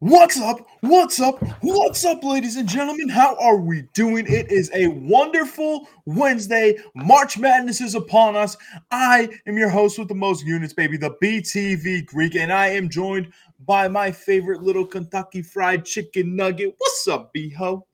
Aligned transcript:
What's 0.00 0.38
up? 0.38 0.64
What's 0.82 1.18
up? 1.18 1.42
What's 1.60 2.04
up, 2.04 2.22
ladies 2.22 2.54
and 2.54 2.68
gentlemen? 2.68 3.08
How 3.08 3.34
are 3.40 3.56
we 3.56 3.82
doing? 3.94 4.26
It 4.28 4.48
is 4.48 4.70
a 4.72 4.86
wonderful 4.86 5.88
Wednesday. 6.06 6.76
March 6.94 7.36
Madness 7.36 7.80
is 7.80 7.96
upon 7.96 8.36
us. 8.36 8.56
I 8.92 9.28
am 9.48 9.58
your 9.58 9.70
host 9.70 9.98
with 9.98 10.06
the 10.06 10.14
most 10.14 10.46
units, 10.46 10.72
baby, 10.72 10.98
the 10.98 11.16
BTV 11.20 12.06
Greek, 12.06 12.36
and 12.36 12.52
I 12.52 12.68
am 12.68 12.88
joined 12.88 13.32
by 13.66 13.88
my 13.88 14.12
favorite 14.12 14.62
little 14.62 14.86
Kentucky 14.86 15.42
Fried 15.42 15.84
Chicken 15.84 16.36
Nugget. 16.36 16.76
What's 16.78 17.08
up, 17.08 17.32
B-Ho? 17.32 17.84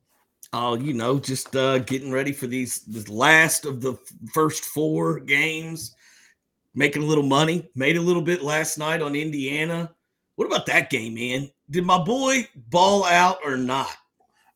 Oh, 0.53 0.75
you 0.75 0.93
know, 0.93 1.17
just 1.17 1.55
uh, 1.55 1.79
getting 1.79 2.11
ready 2.11 2.33
for 2.33 2.45
these 2.45 2.81
the 2.81 3.11
last 3.11 3.65
of 3.65 3.81
the 3.81 3.97
first 4.31 4.65
four 4.65 5.21
games, 5.21 5.95
making 6.75 7.01
a 7.01 7.07
little 7.07 7.25
money. 7.25 7.67
Made 7.73 7.97
a 7.97 8.01
little 8.01 8.21
bit 8.21 8.43
last 8.43 8.77
night 8.77 9.01
on 9.01 9.15
Indiana. 9.15 9.91
What 10.35 10.45
about 10.45 10.67
that 10.67 10.91
game, 10.91 11.15
man? 11.15 11.49
Did 11.69 11.85
my 11.85 11.97
boy 12.03 12.47
ball 12.69 13.05
out 13.05 13.39
or 13.43 13.57
not? 13.57 13.95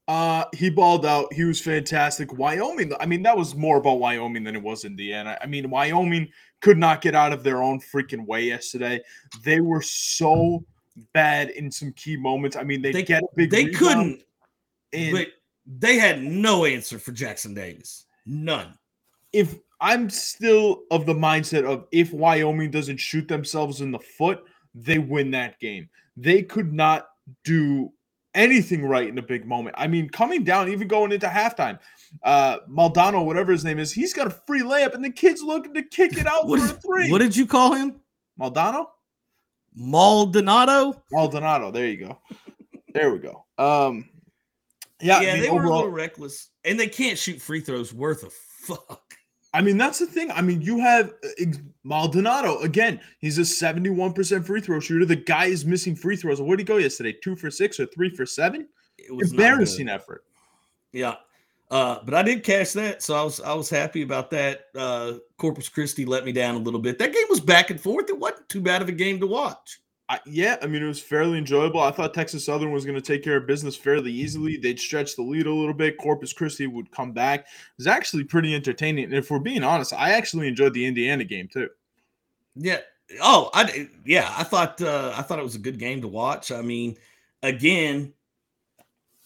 Uh, 0.08 0.46
he 0.54 0.70
balled 0.70 1.06
out. 1.06 1.32
He 1.34 1.44
was 1.44 1.62
fantastic. 1.62 2.36
Wyoming, 2.36 2.94
I 3.00 3.06
mean, 3.06 3.22
that 3.24 3.38
was 3.38 3.54
more 3.54 3.78
about 3.78 4.00
Wyoming 4.00 4.44
than 4.44 4.56
it 4.56 4.62
was 4.62 4.84
Indiana. 4.84 5.38
I 5.40 5.46
mean, 5.46 5.70
Wyoming 5.70 6.30
could 6.62 6.80
not 6.80 7.02
get 7.02 7.14
out 7.14 7.32
of 7.32 7.44
their 7.44 7.62
own 7.62 7.80
freaking 7.80 8.26
way 8.26 8.46
yesterday. 8.46 9.02
They 9.44 9.62
were 9.62 9.84
so 9.84 10.66
bad 11.14 11.52
in 11.52 11.72
some 11.72 11.94
key 11.94 12.18
moments. 12.18 12.58
I 12.58 12.64
mean, 12.64 12.82
they, 12.82 12.92
They 12.92 13.04
get 13.04 13.22
a 13.24 13.28
big 13.36 13.52
They 13.52 13.68
couldn't, 13.68 14.24
and 14.94 15.16
but 15.16 15.28
they 15.66 16.00
had 16.00 16.24
no 16.24 16.66
answer 16.66 16.98
for 16.98 17.12
Jackson 17.12 17.54
Davis. 17.54 18.06
None. 18.26 18.78
if 19.32 19.56
I'm 19.82 20.10
still 20.10 20.84
of 20.92 21.06
the 21.06 21.14
mindset 21.14 21.64
of 21.64 21.86
if 21.92 22.12
Wyoming 22.12 22.72
doesn't 22.72 22.98
shoot 22.98 23.28
themselves 23.28 23.82
in 23.82 23.92
the 23.92 24.00
foot, 24.00 24.44
they 24.76 25.00
win 25.00 25.32
that 25.32 25.60
game. 25.60 25.90
They 26.18 26.42
could 26.44 26.74
not 26.74 27.08
do 27.44 27.92
anything 28.36 28.86
right 28.86 29.08
in 29.08 29.18
a 29.18 29.22
big 29.24 29.46
moment. 29.46 29.76
I 29.78 29.88
mean, 29.88 30.10
coming 30.10 30.44
down, 30.44 30.70
even 30.70 30.88
going 30.88 31.12
into 31.12 31.28
halftime, 31.28 31.80
uh 32.24 32.58
Maldano, 32.70 33.24
whatever 33.26 33.52
his 33.52 33.64
name 33.66 33.80
is, 33.80 33.92
he's 33.92 34.14
got 34.14 34.28
a 34.28 34.32
free 34.32 34.62
layup, 34.62 34.94
and 34.94 35.04
the 35.04 35.10
kid's 35.12 35.42
looking 35.42 35.74
to 35.76 35.84
kick 35.84 36.18
it 36.18 36.28
out 36.28 36.48
What, 36.48 36.60
for 36.60 36.66
is- 36.66 36.72
a 36.72 36.76
three. 36.76 37.12
what 37.12 37.20
did 37.20 37.36
you 37.36 37.46
call 37.46 37.74
him? 37.74 38.00
Maldano? 38.40 38.88
Maldonado? 39.76 41.02
Maldonado. 41.12 41.72
There 41.72 41.88
you 41.88 41.98
go. 41.98 42.20
There 42.94 43.12
we 43.12 43.20
go. 43.20 43.46
Um 43.58 44.10
yeah, 45.02 45.22
Yeah, 45.22 45.30
I 45.30 45.34
mean, 45.36 45.44
they 45.44 45.50
were 45.50 45.64
a 45.64 45.70
little 45.74 45.90
reckless, 45.90 46.50
and 46.66 46.78
they 46.80 46.88
can't 46.88 47.18
shoot 47.18 47.42
free 47.42 47.62
throws 47.62 47.94
worth 47.94 48.24
a 48.24 48.30
fuck. 48.30 49.16
I 49.54 49.62
mean, 49.62 49.78
that's 49.78 50.00
the 50.00 50.06
thing. 50.06 50.30
I 50.32 50.42
mean, 50.42 50.62
you 50.62 50.80
have 50.80 51.14
uh, 51.24 51.46
Maldonado 51.84 52.60
again. 52.60 53.00
He's 53.20 53.38
a 53.38 53.46
seventy-one 53.46 54.14
percent 54.14 54.46
free 54.46 54.62
throw 54.62 54.80
shooter. 54.80 55.06
The 55.06 55.16
guy 55.16 55.46
is 55.46 55.66
missing 55.66 55.96
free 55.96 56.16
throws. 56.16 56.40
Where 56.40 56.56
did 56.56 56.64
he 56.64 56.66
go 56.66 56.78
yesterday? 56.78 57.14
Two 57.24 57.36
for 57.36 57.50
six 57.50 57.80
or 57.80 57.88
three 57.88 58.10
for 58.10 58.26
seven? 58.26 58.68
It 58.98 59.16
was. 59.16 59.32
Embarrassing 59.32 59.90
effort. 59.90 60.24
Yeah. 60.92 61.16
Uh, 61.72 62.00
but 62.04 62.16
I 62.16 62.24
did 62.24 62.44
catch 62.44 62.74
that, 62.74 63.04
so 63.04 63.16
I 63.16 63.22
was 63.22 63.40
I 63.42 63.54
was 63.54 63.70
happy 63.70 64.02
about 64.02 64.32
that. 64.32 64.66
Uh, 64.76 65.14
Corpus 65.38 65.70
Christi 65.70 66.04
let 66.04 66.26
me 66.26 66.32
down 66.32 66.56
a 66.56 66.60
little 66.60 66.80
bit. 66.80 66.98
That 66.98 67.14
game 67.14 67.26
was 67.30 67.40
back 67.40 67.70
and 67.70 67.80
forth. 67.80 68.10
It 68.10 68.18
wasn't 68.18 68.50
too 68.50 68.62
bad 68.62 68.82
of 68.82 68.90
a 68.90 68.92
game 68.92 69.20
to 69.20 69.28
watch. 69.28 69.80
I, 70.10 70.20
yeah, 70.26 70.58
I 70.64 70.66
mean, 70.66 70.82
it 70.82 70.88
was 70.88 71.00
fairly 71.00 71.38
enjoyable. 71.38 71.80
I 71.82 71.92
thought 71.92 72.16
Texas 72.16 72.44
Southern 72.44 72.72
was 72.72 72.84
going 72.84 72.96
to 72.96 73.02
take 73.02 73.24
care 73.24 73.38
of 73.38 73.46
business 73.46 73.76
fairly 73.76 74.12
easily. 74.12 74.58
They'd 74.58 74.80
stretch 74.80 75.16
the 75.16 75.22
lead 75.22 75.46
a 75.46 75.54
little 75.54 75.74
bit. 75.74 76.00
Corpus 76.00 76.34
Christi 76.34 76.66
would 76.66 76.90
come 76.92 77.12
back. 77.12 77.42
It 77.42 77.48
was 77.78 77.86
actually 77.86 78.24
pretty 78.24 78.56
entertaining. 78.56 79.06
And 79.06 79.14
if 79.14 79.30
we're 79.30 79.38
being 79.38 79.64
honest, 79.64 79.94
I 79.94 80.14
actually 80.14 80.48
enjoyed 80.48 80.74
the 80.74 80.84
Indiana 80.84 81.24
game 81.24 81.48
too. 81.48 81.70
Yeah. 82.56 82.80
Oh, 83.22 83.52
I 83.54 83.88
yeah. 84.04 84.34
I 84.36 84.44
thought 84.44 84.82
uh, 84.82 85.14
I 85.16 85.22
thought 85.22 85.40
it 85.40 85.44
was 85.44 85.56
a 85.56 85.60
good 85.60 85.78
game 85.78 86.02
to 86.02 86.08
watch. 86.08 86.52
I 86.52 86.62
mean, 86.64 86.98
again, 87.44 88.12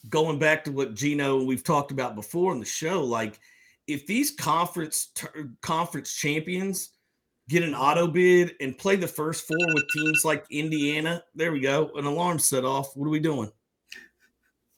going 0.09 0.37
back 0.37 0.65
to 0.65 0.71
what 0.71 0.95
Gino 0.95 1.43
we've 1.43 1.63
talked 1.63 1.91
about 1.91 2.15
before 2.15 2.51
in 2.51 2.59
the 2.59 2.65
show, 2.65 3.01
like 3.03 3.39
if 3.87 4.05
these 4.05 4.31
conference 4.31 5.07
tur- 5.15 5.49
conference 5.61 6.13
champions 6.13 6.89
get 7.49 7.63
an 7.63 7.75
auto 7.75 8.07
bid 8.07 8.55
and 8.61 8.77
play 8.77 8.95
the 8.95 9.07
first 9.07 9.47
four 9.47 9.73
with 9.73 9.83
teams 9.93 10.21
like 10.23 10.45
Indiana, 10.49 11.23
there 11.35 11.51
we 11.51 11.59
go. 11.59 11.91
An 11.95 12.05
alarm 12.05 12.39
set 12.39 12.63
off. 12.65 12.95
What 12.95 13.05
are 13.05 13.09
we 13.09 13.19
doing? 13.19 13.51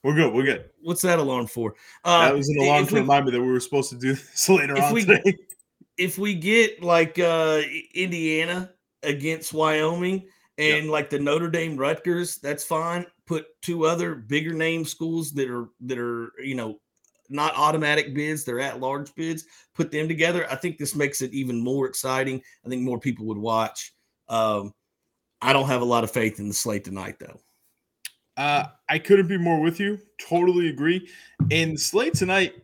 We're 0.02 0.14
good. 0.14 0.32
We're 0.32 0.44
good. 0.44 0.70
What's 0.82 1.02
that 1.02 1.18
alarm 1.18 1.46
for? 1.48 1.74
Uh, 2.04 2.26
that 2.26 2.36
was 2.36 2.48
an 2.48 2.58
alarm 2.60 2.86
to 2.86 2.94
we- 2.94 3.00
remind 3.00 3.24
me 3.26 3.32
that 3.32 3.40
we 3.40 3.48
were 3.50 3.60
supposed 3.60 3.90
to 3.90 3.96
do 3.96 4.14
this 4.14 4.48
later 4.48 4.76
if 4.76 4.84
on 4.84 4.92
we- 4.94 5.04
today. 5.04 5.36
if 5.98 6.18
we 6.18 6.34
get 6.34 6.82
like 6.82 7.18
uh 7.18 7.62
Indiana 7.94 8.70
against 9.02 9.52
Wyoming 9.52 10.26
and 10.58 10.90
like 10.90 11.10
the 11.10 11.18
Notre 11.18 11.48
Dame 11.50 11.76
Rutgers, 11.76 12.38
that's 12.38 12.64
fine. 12.64 13.04
Put 13.26 13.46
two 13.62 13.84
other 13.86 14.14
bigger 14.14 14.52
name 14.52 14.84
schools 14.84 15.32
that 15.32 15.50
are 15.50 15.68
that 15.82 15.98
are, 15.98 16.32
you 16.42 16.54
know, 16.54 16.78
not 17.30 17.54
automatic 17.56 18.14
bids, 18.14 18.44
they're 18.44 18.60
at 18.60 18.80
large 18.80 19.14
bids, 19.14 19.44
put 19.74 19.90
them 19.90 20.08
together. 20.08 20.46
I 20.50 20.56
think 20.56 20.78
this 20.78 20.94
makes 20.94 21.22
it 21.22 21.32
even 21.32 21.60
more 21.60 21.86
exciting. 21.86 22.42
I 22.64 22.68
think 22.68 22.82
more 22.82 22.98
people 23.00 23.26
would 23.26 23.38
watch. 23.38 23.92
Um 24.28 24.72
I 25.42 25.52
don't 25.52 25.66
have 25.66 25.82
a 25.82 25.86
lot 25.86 26.04
of 26.04 26.10
faith 26.10 26.38
in 26.38 26.48
the 26.48 26.54
slate 26.54 26.84
tonight 26.84 27.16
though. 27.18 27.38
Uh, 28.36 28.66
I 28.88 28.98
couldn't 28.98 29.28
be 29.28 29.38
more 29.38 29.60
with 29.60 29.80
you. 29.80 29.98
Totally 30.18 30.68
agree. 30.68 31.08
And 31.50 31.78
slate 31.78 32.14
tonight, 32.14 32.54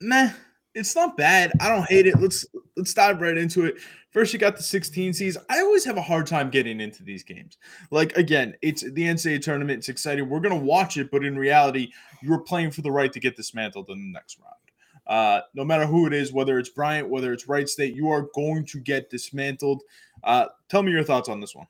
meh, 0.00 0.32
it's 0.74 0.94
not 0.94 1.16
bad. 1.16 1.52
I 1.60 1.68
don't 1.68 1.86
hate 1.88 2.06
it. 2.06 2.20
Let's 2.20 2.46
let's 2.76 2.94
dive 2.94 3.20
right 3.20 3.36
into 3.36 3.64
it. 3.64 3.76
First, 4.16 4.32
you 4.32 4.38
got 4.38 4.56
the 4.56 4.62
16 4.62 5.12
seeds. 5.12 5.36
I 5.50 5.60
always 5.60 5.84
have 5.84 5.98
a 5.98 6.02
hard 6.02 6.26
time 6.26 6.48
getting 6.48 6.80
into 6.80 7.02
these 7.02 7.22
games. 7.22 7.58
Like 7.90 8.16
again, 8.16 8.56
it's 8.62 8.80
the 8.80 9.02
NCAA 9.02 9.42
tournament. 9.42 9.76
It's 9.76 9.90
exciting. 9.90 10.26
We're 10.26 10.40
gonna 10.40 10.56
watch 10.56 10.96
it, 10.96 11.10
but 11.10 11.22
in 11.22 11.36
reality, 11.36 11.92
you're 12.22 12.38
playing 12.38 12.70
for 12.70 12.80
the 12.80 12.90
right 12.90 13.12
to 13.12 13.20
get 13.20 13.36
dismantled 13.36 13.90
in 13.90 13.98
the 13.98 14.12
next 14.18 14.38
round. 14.38 14.54
Uh, 15.06 15.42
no 15.52 15.66
matter 15.66 15.84
who 15.84 16.06
it 16.06 16.14
is, 16.14 16.32
whether 16.32 16.58
it's 16.58 16.70
Bryant, 16.70 17.10
whether 17.10 17.30
it's 17.30 17.46
Wright 17.46 17.68
State, 17.68 17.94
you 17.94 18.08
are 18.08 18.30
going 18.34 18.64
to 18.64 18.80
get 18.80 19.10
dismantled. 19.10 19.82
Uh, 20.24 20.46
tell 20.70 20.82
me 20.82 20.92
your 20.92 21.04
thoughts 21.04 21.28
on 21.28 21.38
this 21.38 21.54
one. 21.54 21.66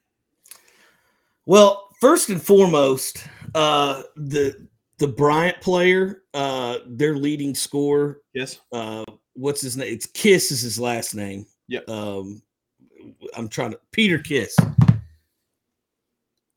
Well, 1.47 1.89
first 2.01 2.29
and 2.29 2.41
foremost, 2.41 3.27
uh, 3.57 4.05
the 4.15 4.69
the 4.99 5.09
Bryant 5.09 5.61
player, 5.61 6.23
uh, 6.33 6.79
their 6.87 7.17
leading 7.17 7.57
scorer, 7.57 8.21
Yes. 8.35 8.61
uh, 8.71 9.05
what's 9.33 9.63
his 9.63 9.77
name? 9.77 9.93
It's 9.93 10.07
Kiss 10.07 10.53
is 10.53 10.61
his 10.61 10.79
last 10.79 11.13
name. 11.13 11.45
Yep. 11.69 11.89
Um, 11.89 12.43
I'm 13.37 13.49
trying 13.49 13.73
to 13.73 13.81
Peter 13.93 14.19
Kiss. 14.19 14.57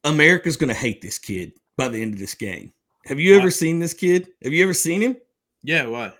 America's 0.04 0.58
gonna 0.58 0.74
hate 0.74 1.02
this 1.02 1.18
kid 1.20 1.54
by 1.78 1.88
the 1.88 2.02
end 2.02 2.14
of 2.14 2.20
this 2.20 2.36
game. 2.36 2.74
Have 3.06 3.20
you 3.20 3.34
Why? 3.34 3.40
ever 3.40 3.52
seen 3.52 3.80
this 3.80 3.94
kid? 3.94 4.30
Have 4.44 4.54
you 4.54 4.64
ever 4.64 4.74
seen 4.74 5.02
him? 5.02 5.18
Yeah. 5.64 5.88
What? 5.88 6.18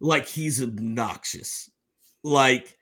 Like 0.00 0.26
he's 0.26 0.62
obnoxious. 0.62 1.70
Like 2.22 2.76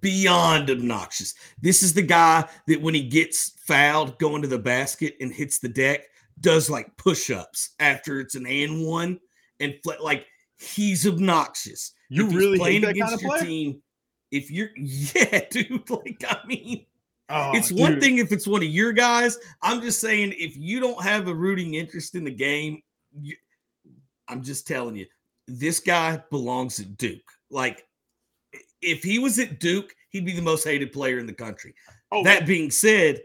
beyond 0.00 0.70
obnoxious. 0.70 1.34
This 1.60 1.82
is 1.82 1.92
the 1.92 2.02
guy 2.02 2.48
that 2.68 2.80
when 2.80 2.94
he 2.94 3.02
gets 3.02 3.50
fouled 3.66 4.18
going 4.18 4.42
to 4.42 4.48
the 4.48 4.58
basket 4.58 5.14
and 5.20 5.32
hits 5.32 5.58
the 5.58 5.68
deck 5.68 6.00
does 6.40 6.68
like 6.70 6.96
push-ups 6.96 7.70
after 7.80 8.20
it's 8.20 8.34
an 8.34 8.46
and 8.46 8.84
one 8.86 9.18
and 9.60 9.74
fl- 9.82 10.02
like 10.02 10.26
he's 10.58 11.06
obnoxious. 11.06 11.92
You 12.08 12.28
really 12.28 12.58
playing 12.58 12.84
against 12.84 13.00
kind 13.00 13.14
of 13.14 13.22
your 13.22 13.30
player? 13.30 13.44
team. 13.44 13.82
If 14.34 14.50
you're 14.50 14.70
yeah, 14.76 15.40
dude, 15.50 15.88
like 15.88 16.24
I 16.28 16.38
mean, 16.46 16.86
Oh, 17.30 17.52
it's 17.54 17.72
one 17.72 18.00
thing 18.00 18.18
if 18.18 18.32
it's 18.32 18.46
one 18.46 18.62
of 18.62 18.68
your 18.68 18.92
guys. 18.92 19.38
I'm 19.62 19.80
just 19.80 20.00
saying 20.00 20.34
if 20.36 20.56
you 20.56 20.78
don't 20.78 21.02
have 21.02 21.26
a 21.26 21.34
rooting 21.34 21.74
interest 21.74 22.14
in 22.16 22.24
the 22.24 22.30
game, 22.30 22.82
you, 23.18 23.34
I'm 24.28 24.42
just 24.42 24.66
telling 24.66 24.96
you, 24.96 25.06
this 25.46 25.80
guy 25.80 26.22
belongs 26.30 26.80
at 26.80 26.98
Duke. 26.98 27.22
Like 27.50 27.86
if 28.82 29.02
he 29.02 29.18
was 29.18 29.38
at 29.38 29.58
Duke, 29.58 29.94
he'd 30.10 30.26
be 30.26 30.32
the 30.32 30.42
most 30.42 30.64
hated 30.64 30.92
player 30.92 31.18
in 31.18 31.26
the 31.26 31.32
country. 31.32 31.74
Oh, 32.12 32.22
That 32.24 32.46
being 32.46 32.70
said, 32.70 33.22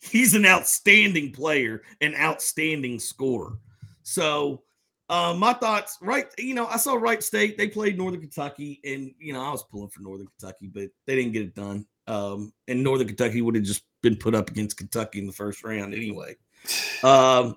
he's 0.00 0.34
an 0.34 0.46
outstanding 0.46 1.32
player, 1.32 1.82
an 2.00 2.14
outstanding 2.14 2.98
scorer. 2.98 3.58
So, 4.02 4.62
uh, 5.10 5.34
my 5.36 5.52
thoughts, 5.52 5.98
right? 6.00 6.26
You 6.38 6.54
know, 6.54 6.66
I 6.68 6.76
saw 6.76 6.94
Wright 6.94 7.22
State. 7.22 7.58
They 7.58 7.66
played 7.66 7.98
Northern 7.98 8.20
Kentucky, 8.20 8.80
and 8.84 9.12
you 9.18 9.32
know, 9.32 9.42
I 9.42 9.50
was 9.50 9.64
pulling 9.64 9.90
for 9.90 10.02
Northern 10.02 10.28
Kentucky, 10.28 10.68
but 10.72 10.88
they 11.04 11.16
didn't 11.16 11.32
get 11.32 11.42
it 11.42 11.54
done. 11.54 11.84
Um, 12.06 12.52
and 12.68 12.82
Northern 12.82 13.08
Kentucky 13.08 13.42
would 13.42 13.56
have 13.56 13.64
just 13.64 13.82
been 14.02 14.14
put 14.14 14.36
up 14.36 14.50
against 14.50 14.76
Kentucky 14.76 15.18
in 15.18 15.26
the 15.26 15.32
first 15.32 15.62
round 15.64 15.92
anyway. 15.92 16.36
Um, 17.02 17.56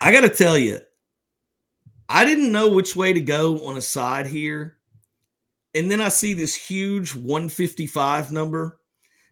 I 0.00 0.12
got 0.12 0.22
to 0.22 0.30
tell 0.30 0.56
you, 0.56 0.80
I 2.08 2.24
didn't 2.24 2.50
know 2.50 2.70
which 2.70 2.96
way 2.96 3.12
to 3.12 3.20
go 3.20 3.66
on 3.66 3.76
a 3.76 3.82
side 3.82 4.26
here. 4.26 4.78
And 5.74 5.90
then 5.90 6.00
I 6.00 6.08
see 6.08 6.32
this 6.32 6.54
huge 6.54 7.14
155 7.14 8.32
number. 8.32 8.80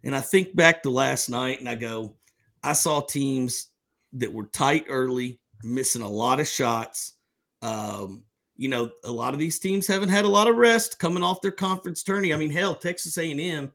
And 0.05 0.15
I 0.15 0.21
think 0.21 0.55
back 0.55 0.83
to 0.83 0.91
last 0.91 1.31
night 1.31 1.61
and 1.61 1.71
I 1.71 1.75
go, 1.75 2.17
I 2.63 2.75
saw 2.75 3.01
teams 3.01 3.69
that 4.13 4.31
were 4.31 4.45
tight 4.45 4.85
early, 4.91 5.40
missing 5.63 6.03
a 6.03 6.09
lot 6.09 6.41
of 6.41 6.49
shots. 6.49 7.15
Um, 7.63 8.25
you 8.57 8.69
know, 8.69 8.91
a 9.05 9.11
lot 9.11 9.33
of 9.33 9.41
these 9.41 9.59
teams 9.59 9.87
haven't 9.87 10.11
had 10.11 10.25
a 10.25 10.29
lot 10.29 10.49
of 10.49 10.57
rest 10.57 10.99
coming 10.99 11.23
off 11.23 11.41
their 11.41 11.51
conference 11.51 12.03
tourney. 12.03 12.35
I 12.35 12.37
mean, 12.37 12.51
hell, 12.51 12.75
Texas 12.75 13.17
A&M 13.17 13.73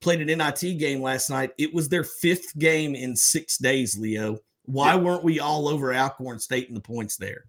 played 0.00 0.20
an 0.20 0.38
NIT 0.38 0.78
game 0.78 1.02
last 1.02 1.28
night. 1.28 1.50
It 1.58 1.74
was 1.74 1.88
their 1.88 2.04
fifth 2.04 2.56
game 2.58 2.94
in 2.94 3.16
six 3.16 3.58
days, 3.58 3.98
Leo. 3.98 4.38
Why 4.64 4.94
weren't 4.94 5.24
we 5.24 5.40
all 5.40 5.66
over 5.66 5.92
Alcorn 5.94 6.38
State 6.38 6.68
in 6.68 6.74
the 6.74 6.80
points 6.80 7.16
there? 7.16 7.44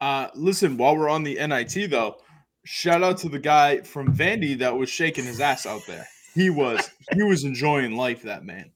Uh, 0.00 0.28
listen, 0.34 0.76
while 0.76 0.96
we're 0.96 1.08
on 1.08 1.24
the 1.24 1.34
NIT 1.34 1.90
though, 1.90 2.16
shout 2.64 3.02
out 3.02 3.18
to 3.18 3.28
the 3.28 3.38
guy 3.38 3.80
from 3.80 4.14
Vandy 4.14 4.56
that 4.58 4.76
was 4.76 4.88
shaking 4.88 5.24
his 5.24 5.40
ass 5.40 5.66
out 5.66 5.82
there. 5.86 6.06
He 6.34 6.50
was 6.50 6.90
he 7.12 7.22
was 7.22 7.44
enjoying 7.44 7.96
life, 7.96 8.22
that 8.22 8.44
man. 8.44 8.70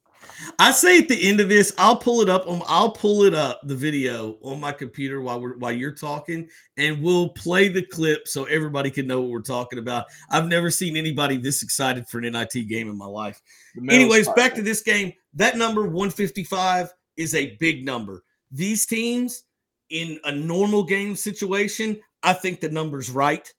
I 0.59 0.73
say 0.73 0.99
at 0.99 1.09
the 1.09 1.29
end 1.29 1.41
of 1.41 1.49
this, 1.49 1.73
I'll 1.79 1.97
pull 1.97 2.21
it 2.21 2.29
up 2.29 2.47
on 2.47 2.63
I'll 2.67 2.91
pull 2.91 3.25
it 3.25 3.35
up 3.35 3.61
the 3.65 3.75
video 3.75 4.39
on 4.43 4.61
my 4.61 4.73
computer 4.73 5.21
while 5.21 5.41
we're 5.41 5.57
while 5.59 5.73
you're 5.73 5.95
talking, 5.95 6.49
and 6.77 7.03
we'll 7.03 7.31
play 7.31 7.69
the 7.69 7.85
clip 7.87 8.27
so 8.29 8.45
everybody 8.45 8.91
can 8.91 9.07
know 9.07 9.21
what 9.21 9.31
we're 9.31 9.41
talking 9.41 9.79
about. 9.79 10.07
I've 10.31 10.49
never 10.49 10.71
seen 10.71 10.97
anybody 10.97 11.37
this 11.37 11.63
excited 11.63 12.09
for 12.09 12.19
an 12.19 12.33
NIT 12.33 12.69
game 12.69 12.89
in 12.89 12.97
my 12.97 13.07
life. 13.07 13.41
Anyways, 13.89 14.29
back 14.31 14.55
to 14.55 14.63
this 14.63 14.83
game. 14.83 15.13
That 15.35 15.57
number 15.57 15.83
155 15.83 16.93
is 17.17 17.35
a 17.35 17.57
big 17.57 17.85
number. 17.85 18.23
These 18.51 18.87
teams 18.87 19.45
in 19.91 20.19
a 20.25 20.33
normal 20.33 20.85
game 20.85 21.15
situation, 21.17 22.01
I 22.23 22.33
think 22.33 22.61
the 22.61 22.69
number's 22.69 23.11
right. 23.11 23.53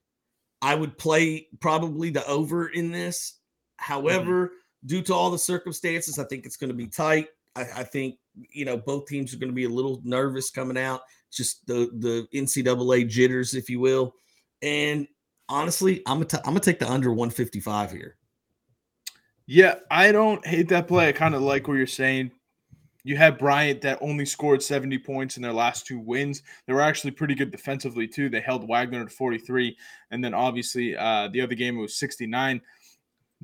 I 0.62 0.76
would 0.76 0.98
play 0.98 1.48
probably 1.60 2.10
the 2.10 2.26
over 2.28 2.68
in 2.68 2.92
this. 2.92 3.34
Mm-hmm. 3.82 3.94
However, 3.94 4.48
mm-hmm. 4.48 4.56
Due 4.86 5.02
to 5.04 5.14
all 5.14 5.32
the 5.32 5.40
circumstances, 5.40 6.20
I 6.20 6.26
think 6.26 6.46
it's 6.46 6.58
going 6.58 6.70
to 6.70 6.76
be 6.76 6.88
tight. 6.88 7.28
I, 7.56 7.62
I, 7.62 7.84
think 7.84 8.16
you 8.34 8.66
know 8.66 8.78
both 8.78 9.06
teams 9.06 9.34
are 9.34 9.38
going 9.38 9.52
to 9.52 9.56
be 9.56 9.66
a 9.66 9.70
little 9.70 10.02
nervous 10.04 10.50
coming 10.50 10.78
out, 10.78 11.02
just 11.32 11.66
the 11.68 11.90
the 12.00 12.28
NCAA 12.34 13.08
jitters, 13.08 13.54
if 13.54 13.70
you 13.70 13.80
will. 13.80 14.16
And 14.62 15.08
honestly, 15.50 16.02
I'm 16.08 16.18
gonna 16.18 16.26
t- 16.26 16.38
I'm 16.38 16.54
gonna 16.54 16.60
take 16.62 16.80
the 16.80 16.90
under 16.90 17.12
155 17.12 17.92
here. 17.92 18.18
Yeah, 19.46 19.76
I 19.92 20.12
don't 20.12 20.46
hate 20.46 20.70
that 20.70 20.88
play. 20.88 21.10
I 21.10 21.12
kind 21.12 21.36
of 21.36 21.42
like 21.42 21.68
what 21.68 21.76
you're 21.76 21.88
saying. 21.88 22.32
You 23.06 23.18
had 23.18 23.38
Bryant 23.38 23.82
that 23.82 23.98
only 24.02 24.26
scored 24.26 24.64
70 24.64 24.98
points 25.00 25.36
in 25.36 25.44
their 25.44 25.52
last 25.52 25.86
two 25.86 26.00
wins. 26.00 26.42
They 26.66 26.74
were 26.74 26.82
actually 26.82 27.12
pretty 27.12 27.36
good 27.36 27.52
defensively 27.52 28.08
too. 28.08 28.30
They 28.30 28.40
held 28.40 28.68
Wagner 28.68 29.04
to 29.04 29.10
43, 29.10 29.76
and 30.12 30.24
then 30.24 30.34
obviously 30.34 30.96
uh, 30.96 31.28
the 31.28 31.42
other 31.42 31.56
game 31.56 31.78
was 31.78 31.98
69. 31.98 32.62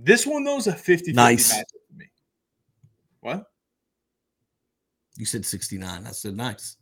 This 0.02 0.26
one 0.26 0.44
though 0.44 0.58
is 0.58 0.68
a 0.68 0.74
50 0.74 1.14
nice. 1.14 1.54
matchup 1.54 1.64
for 1.88 1.96
me. 1.98 2.06
What? 3.20 3.46
You 5.18 5.26
said 5.26 5.46
69. 5.46 6.08
I 6.08 6.12
said 6.12 6.36
nice. 6.36 6.78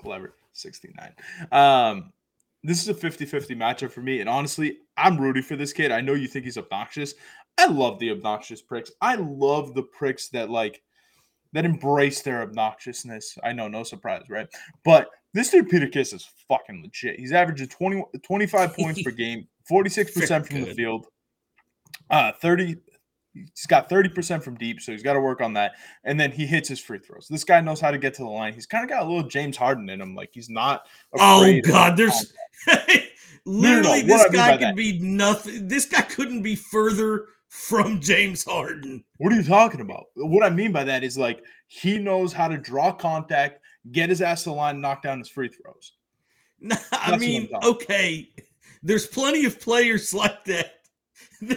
Clever. 0.00 0.34
69. 0.52 1.12
Um, 1.52 2.12
this 2.64 2.82
is 2.82 2.88
a 2.88 2.94
50-50 2.94 3.56
matchup 3.56 3.90
for 3.90 4.00
me. 4.00 4.20
And 4.20 4.28
honestly, 4.28 4.78
I'm 4.96 5.18
rooting 5.18 5.42
for 5.42 5.56
this 5.56 5.72
kid. 5.72 5.90
I 5.90 6.00
know 6.00 6.14
you 6.14 6.28
think 6.28 6.44
he's 6.44 6.58
obnoxious. 6.58 7.14
I 7.58 7.66
love 7.66 7.98
the 7.98 8.10
obnoxious 8.10 8.62
pricks. 8.62 8.90
I 9.00 9.14
love 9.16 9.74
the 9.74 9.82
pricks 9.82 10.28
that 10.28 10.50
like 10.50 10.82
that 11.52 11.64
embrace 11.64 12.22
their 12.22 12.46
obnoxiousness. 12.46 13.38
I 13.44 13.52
know, 13.52 13.68
no 13.68 13.82
surprise, 13.82 14.24
right? 14.28 14.48
But 14.84 15.08
this 15.34 15.50
dude 15.50 15.68
Peter 15.68 15.86
Kiss 15.86 16.12
is 16.12 16.28
fucking 16.48 16.82
legit. 16.82 17.18
He's 17.18 17.32
averaging 17.32 17.68
20, 17.68 18.04
25 18.22 18.74
points 18.74 19.02
per 19.02 19.10
game, 19.12 19.46
46% 19.70 20.46
from 20.46 20.62
the 20.62 20.74
field, 20.74 21.06
uh, 22.12 22.32
30. 22.40 22.76
He's 23.34 23.66
got 23.66 23.88
30% 23.88 24.42
from 24.42 24.56
deep, 24.56 24.80
so 24.80 24.92
he's 24.92 25.02
got 25.02 25.14
to 25.14 25.20
work 25.20 25.40
on 25.40 25.54
that. 25.54 25.72
And 26.04 26.20
then 26.20 26.30
he 26.30 26.46
hits 26.46 26.68
his 26.68 26.78
free 26.78 26.98
throws. 26.98 27.26
This 27.28 27.44
guy 27.44 27.60
knows 27.62 27.80
how 27.80 27.90
to 27.90 27.98
get 27.98 28.12
to 28.14 28.22
the 28.22 28.28
line. 28.28 28.52
He's 28.52 28.66
kind 28.66 28.84
of 28.84 28.90
got 28.90 29.02
a 29.02 29.08
little 29.08 29.28
James 29.28 29.56
Harden 29.56 29.88
in 29.88 30.00
him. 30.00 30.14
Like 30.14 30.30
he's 30.32 30.50
not. 30.50 30.86
Oh 31.18 31.50
God, 31.64 31.96
there's 31.96 32.34
literally 33.46 34.02
no, 34.02 34.16
no, 34.16 34.22
this 34.24 34.30
guy 34.32 34.58
could 34.58 34.76
be 34.76 34.98
nothing. 34.98 35.66
This 35.66 35.86
guy 35.86 36.02
couldn't 36.02 36.42
be 36.42 36.54
further 36.54 37.26
from 37.48 38.00
James 38.00 38.44
Harden. 38.44 39.04
What 39.18 39.32
are 39.32 39.36
you 39.36 39.42
talking 39.42 39.80
about? 39.80 40.06
What 40.14 40.42
I 40.42 40.50
mean 40.50 40.72
by 40.72 40.84
that 40.84 41.04
is 41.04 41.18
like 41.18 41.42
he 41.68 41.98
knows 41.98 42.32
how 42.32 42.48
to 42.48 42.56
draw 42.56 42.92
contact, 42.92 43.60
get 43.92 44.08
his 44.08 44.22
ass 44.22 44.44
to 44.44 44.50
the 44.50 44.54
line, 44.54 44.80
knock 44.80 45.02
down 45.02 45.18
his 45.18 45.28
free 45.28 45.48
throws. 45.48 45.92
No, 46.60 46.76
I 46.92 47.16
mean, 47.16 47.48
okay, 47.62 48.30
there's 48.82 49.06
plenty 49.06 49.44
of 49.44 49.60
players 49.60 50.14
like 50.14 50.44
that 50.44 50.81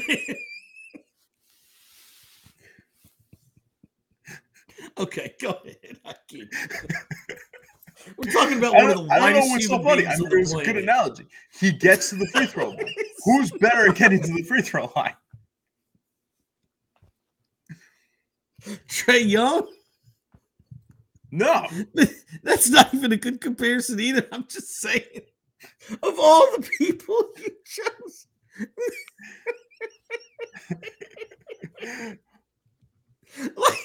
okay, 4.98 5.36
go 5.42 5.50
ahead. 5.50 6.00
I 6.06 6.14
can't. 6.30 6.48
We're 8.18 8.32
talking 8.32 8.60
about 8.60 8.76
one 8.76 8.92
of 8.92 8.98
the 8.98 9.08
I 9.12 9.20
don't 9.20 9.34
know 9.34 9.48
what's 9.48 9.68
so 9.68 9.82
funny. 9.82 10.06
I 10.06 10.16
mean, 10.18 10.28
it's 10.32 10.54
a 10.54 10.64
good 10.64 10.78
analogy. 10.78 11.26
He 11.60 11.72
gets 11.72 12.10
to 12.10 12.16
the 12.16 12.28
free 12.28 12.46
throw 12.46 12.70
line. 12.70 12.86
Who's 13.24 13.50
better 13.52 13.90
at 13.90 13.96
getting 13.96 14.22
to 14.22 14.32
the 14.32 14.44
free 14.44 14.62
throw 14.62 14.92
line? 14.96 15.16
Trae 18.88 19.28
Young? 19.28 19.68
No. 21.32 21.68
That's 22.44 22.70
not 22.70 22.94
even 22.94 23.12
a 23.12 23.18
good 23.18 23.42
comparison 23.42 24.00
either. 24.00 24.28
I'm 24.32 24.46
just 24.48 24.80
saying. 24.80 25.22
Of 26.04 26.20
all 26.20 26.46
the 26.58 26.70
people 26.78 27.18
you 27.38 27.50
chose. 27.66 28.28
like, 33.40 33.78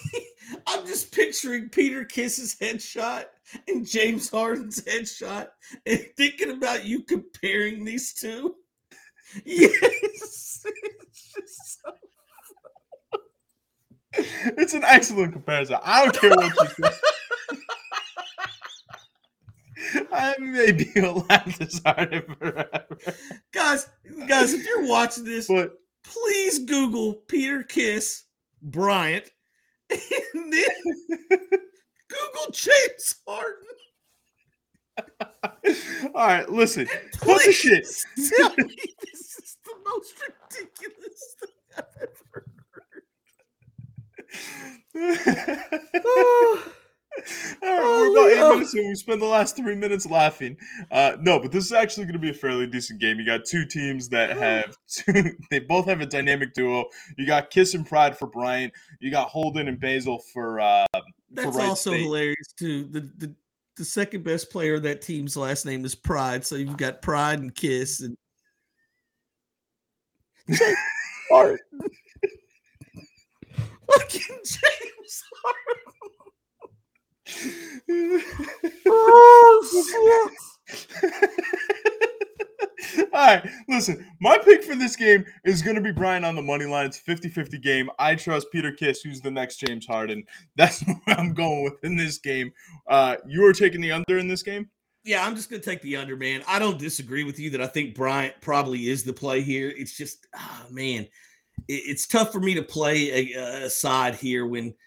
I'm 0.66 0.86
just 0.86 1.12
picturing 1.12 1.68
Peter 1.68 2.04
Kiss's 2.04 2.56
headshot 2.56 3.24
and 3.68 3.86
James 3.86 4.28
Harden's 4.30 4.80
headshot 4.82 5.48
and 5.86 6.06
thinking 6.16 6.50
about 6.50 6.84
you 6.84 7.02
comparing 7.02 7.84
these 7.84 8.12
two. 8.12 8.56
Yes. 9.44 10.66
it's, 11.36 11.78
so... 11.84 11.92
it's 14.56 14.74
an 14.74 14.82
excellent 14.82 15.32
comparison. 15.34 15.76
I 15.84 16.02
don't 16.02 16.20
care 16.20 16.30
what 16.30 16.78
you 16.78 16.84
say. 16.84 16.90
I 20.12 20.36
may 20.38 20.72
be 20.72 20.90
a 20.96 21.12
laugh 21.12 21.58
this 21.58 21.80
hard 21.84 22.24
forever. 22.38 22.86
Guys, 23.52 23.88
guys, 24.26 24.52
if 24.52 24.66
you're 24.66 24.88
watching 24.88 25.24
this, 25.24 25.46
but 25.48 25.79
please 26.10 26.58
Google 26.60 27.14
Peter 27.28 27.62
Kiss 27.62 28.24
Bryant 28.62 29.30
and 29.90 30.52
then 30.52 30.66
Google 31.28 32.50
James 32.52 33.16
Harden. 33.26 33.66
All 36.14 36.26
right, 36.26 36.48
listen. 36.50 36.88
What 37.24 37.44
the 37.44 37.52
shit? 37.52 37.86
Tell 38.36 38.50
me 38.56 38.76
this 39.00 39.38
is 39.38 39.56
the 39.64 39.74
most 39.86 40.14
ridiculous 40.50 41.36
thing 41.40 41.50
I've 41.78 41.84
ever 42.02 42.46
heard. 45.54 45.80
All 48.50 48.56
right, 48.56 48.66
we're 48.66 48.66
about 48.66 48.74
eight 48.74 48.74
minutes 48.74 48.74
and 48.74 48.88
we 48.88 48.94
spend 48.94 49.22
the 49.22 49.26
last 49.26 49.56
three 49.56 49.74
minutes 49.74 50.06
laughing. 50.06 50.56
Uh, 50.90 51.16
no, 51.20 51.38
but 51.38 51.52
this 51.52 51.64
is 51.64 51.72
actually 51.72 52.04
going 52.04 52.14
to 52.14 52.20
be 52.20 52.30
a 52.30 52.34
fairly 52.34 52.66
decent 52.66 53.00
game. 53.00 53.18
You 53.18 53.26
got 53.26 53.44
two 53.44 53.64
teams 53.66 54.08
that 54.10 54.36
have 54.36 54.76
two, 54.88 55.36
they 55.50 55.60
both 55.60 55.86
have 55.86 56.00
a 56.00 56.06
dynamic 56.06 56.54
duo. 56.54 56.86
You 57.16 57.26
got 57.26 57.50
Kiss 57.50 57.74
and 57.74 57.86
Pride 57.86 58.16
for 58.16 58.26
Bryant. 58.26 58.72
You 59.00 59.10
got 59.10 59.28
Holden 59.28 59.68
and 59.68 59.78
Basile 59.80 60.20
for. 60.32 60.60
Uh, 60.60 60.86
That's 61.30 61.56
for 61.56 61.62
also 61.62 61.90
State. 61.90 62.02
hilarious 62.02 62.52
too. 62.58 62.84
The, 62.84 63.00
the 63.18 63.34
the 63.76 63.84
second 63.84 64.24
best 64.24 64.50
player 64.50 64.74
of 64.74 64.82
that 64.82 65.00
team's 65.00 65.36
last 65.36 65.64
name 65.64 65.84
is 65.84 65.94
Pride, 65.94 66.44
so 66.44 66.56
you've 66.56 66.76
got 66.76 67.02
Pride 67.02 67.38
and 67.40 67.54
Kiss 67.54 68.00
and. 68.00 68.16
Fucking 73.90 74.36
James 74.44 75.24
Harden 75.42 76.10
oh, 78.86 80.30
All 83.12 83.26
right, 83.26 83.48
listen. 83.68 84.06
My 84.20 84.38
pick 84.38 84.64
for 84.64 84.74
this 84.74 84.96
game 84.96 85.24
is 85.44 85.62
going 85.62 85.76
to 85.76 85.82
be 85.82 85.92
Bryant 85.92 86.24
on 86.24 86.34
the 86.34 86.42
money 86.42 86.64
line. 86.64 86.86
It's 86.86 87.00
50-50 87.00 87.62
game. 87.62 87.90
I 87.98 88.14
trust 88.14 88.48
Peter 88.52 88.72
Kiss, 88.72 89.02
who's 89.02 89.20
the 89.20 89.30
next 89.30 89.58
James 89.58 89.86
Harden. 89.86 90.24
That's 90.56 90.82
where 90.82 91.18
I'm 91.18 91.34
going 91.34 91.64
with 91.64 91.84
in 91.84 91.96
this 91.96 92.18
game. 92.18 92.52
Uh, 92.86 93.16
you 93.26 93.44
are 93.46 93.52
taking 93.52 93.80
the 93.80 93.92
under 93.92 94.18
in 94.18 94.28
this 94.28 94.42
game? 94.42 94.68
Yeah, 95.04 95.26
I'm 95.26 95.34
just 95.34 95.50
going 95.50 95.62
to 95.62 95.68
take 95.68 95.82
the 95.82 95.96
under, 95.96 96.16
man. 96.16 96.42
I 96.46 96.58
don't 96.58 96.78
disagree 96.78 97.24
with 97.24 97.38
you 97.38 97.50
that 97.50 97.62
I 97.62 97.66
think 97.66 97.94
Bryant 97.94 98.34
probably 98.40 98.88
is 98.88 99.02
the 99.02 99.12
play 99.12 99.42
here. 99.42 99.72
It's 99.76 99.96
just, 99.96 100.26
oh, 100.36 100.66
man, 100.70 101.08
it's 101.68 102.06
tough 102.06 102.32
for 102.32 102.40
me 102.40 102.54
to 102.54 102.62
play 102.62 103.32
a, 103.34 103.64
a 103.64 103.70
side 103.70 104.14
here 104.14 104.46
when– 104.46 104.74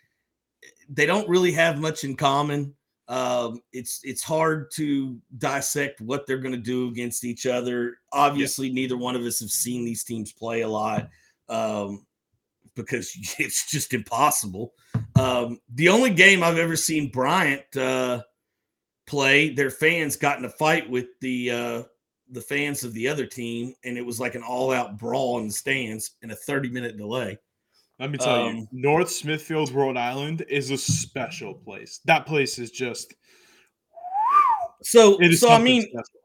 they 0.89 1.05
don't 1.05 1.29
really 1.29 1.51
have 1.51 1.79
much 1.79 2.03
in 2.03 2.15
common. 2.15 2.75
Um, 3.07 3.61
it's 3.73 3.99
it's 4.03 4.23
hard 4.23 4.71
to 4.75 5.19
dissect 5.37 6.01
what 6.01 6.25
they're 6.25 6.37
going 6.37 6.53
to 6.53 6.57
do 6.57 6.87
against 6.87 7.25
each 7.25 7.45
other. 7.45 7.97
Obviously, 8.11 8.67
yeah. 8.67 8.73
neither 8.73 8.97
one 8.97 9.15
of 9.15 9.23
us 9.23 9.39
have 9.39 9.49
seen 9.49 9.83
these 9.83 10.03
teams 10.03 10.31
play 10.31 10.61
a 10.61 10.67
lot 10.67 11.09
um, 11.49 12.05
because 12.75 13.11
it's 13.39 13.69
just 13.69 13.93
impossible. 13.93 14.73
Um, 15.15 15.59
the 15.73 15.89
only 15.89 16.11
game 16.11 16.43
I've 16.43 16.57
ever 16.57 16.75
seen 16.75 17.11
Bryant 17.11 17.63
uh, 17.75 18.21
play, 19.05 19.49
their 19.49 19.71
fans 19.71 20.15
got 20.15 20.39
in 20.39 20.45
a 20.45 20.49
fight 20.49 20.89
with 20.89 21.07
the 21.19 21.51
uh, 21.51 21.83
the 22.31 22.41
fans 22.41 22.83
of 22.83 22.93
the 22.93 23.07
other 23.07 23.25
team, 23.25 23.73
and 23.83 23.97
it 23.97 24.05
was 24.05 24.19
like 24.19 24.35
an 24.35 24.43
all 24.43 24.71
out 24.71 24.97
brawl 24.97 25.39
in 25.39 25.47
the 25.47 25.53
stands 25.53 26.11
and 26.21 26.31
a 26.31 26.35
thirty 26.35 26.69
minute 26.69 26.97
delay. 26.97 27.37
Let 28.03 28.11
me 28.11 28.17
tell 28.17 28.47
um, 28.47 28.57
you, 28.57 28.67
North 28.73 29.09
Smithfield, 29.09 29.71
Rhode 29.71 29.95
Island 29.95 30.43
is 30.49 30.71
a 30.71 30.77
special 30.77 31.53
place. 31.53 32.01
That 32.03 32.25
place 32.25 32.59
is 32.59 32.69
just 32.69 33.13
so. 34.81 35.17
so 35.31 35.49
I 35.49 35.57
mean, 35.57 35.83
special. 35.83 36.19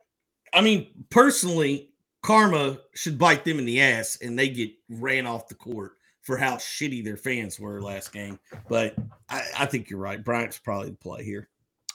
I 0.52 0.60
mean, 0.60 0.88
personally, 1.08 1.90
karma 2.20 2.78
should 2.96 3.16
bite 3.16 3.44
them 3.44 3.60
in 3.60 3.64
the 3.64 3.80
ass, 3.80 4.18
and 4.20 4.36
they 4.36 4.48
get 4.48 4.72
ran 4.88 5.24
off 5.24 5.46
the 5.46 5.54
court 5.54 5.92
for 6.22 6.36
how 6.36 6.56
shitty 6.56 7.04
their 7.04 7.16
fans 7.16 7.60
were 7.60 7.80
last 7.80 8.12
game. 8.12 8.40
But 8.68 8.96
I, 9.28 9.44
I 9.60 9.66
think 9.66 9.88
you're 9.88 10.00
right. 10.00 10.24
Bryant's 10.24 10.58
probably 10.58 10.90
the 10.90 10.96
play 10.96 11.22
here. 11.22 11.48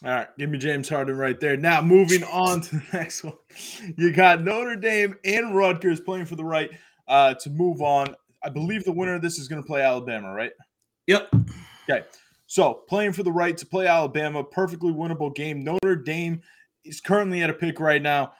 All 0.06 0.12
right, 0.12 0.28
give 0.38 0.50
me 0.50 0.60
James 0.60 0.88
Harden 0.88 1.18
right 1.18 1.42
there. 1.42 1.58
Now, 1.58 1.82
moving 1.82 2.24
on 2.24 2.62
to 2.62 2.76
the 2.78 2.84
next 2.94 3.26
one. 3.26 3.36
You 3.98 4.14
got 4.14 4.46
Notre 4.46 4.78
Dame 4.78 5.18
and 5.26 5.54
Rutgers 5.54 6.00
playing 6.00 6.28
for 6.28 6.38
the 6.38 6.46
right 6.46 6.72
uh, 7.10 7.34
to 7.34 7.50
move 7.50 7.82
on. 7.82 8.16
I 8.44 8.50
believe 8.50 8.84
the 8.84 8.92
winner 8.92 9.16
of 9.16 9.22
this 9.22 9.40
is 9.40 9.48
going 9.48 9.62
to 9.62 9.66
play 9.66 9.82
Alabama, 9.82 10.34
right? 10.34 10.52
Yep. 11.08 11.34
Okay. 11.90 12.06
So, 12.48 12.84
playing 12.88 13.14
for 13.14 13.24
the 13.24 13.32
right 13.32 13.58
to 13.58 13.66
play 13.66 13.88
Alabama, 13.88 14.44
perfectly 14.44 14.92
winnable 14.92 15.34
game. 15.34 15.64
Notre 15.64 15.96
Dame 15.96 16.42
is 16.84 17.02
currently 17.02 17.42
at 17.42 17.50
a 17.50 17.54
pick 17.54 17.80
right 17.80 18.02
now. 18.02 18.34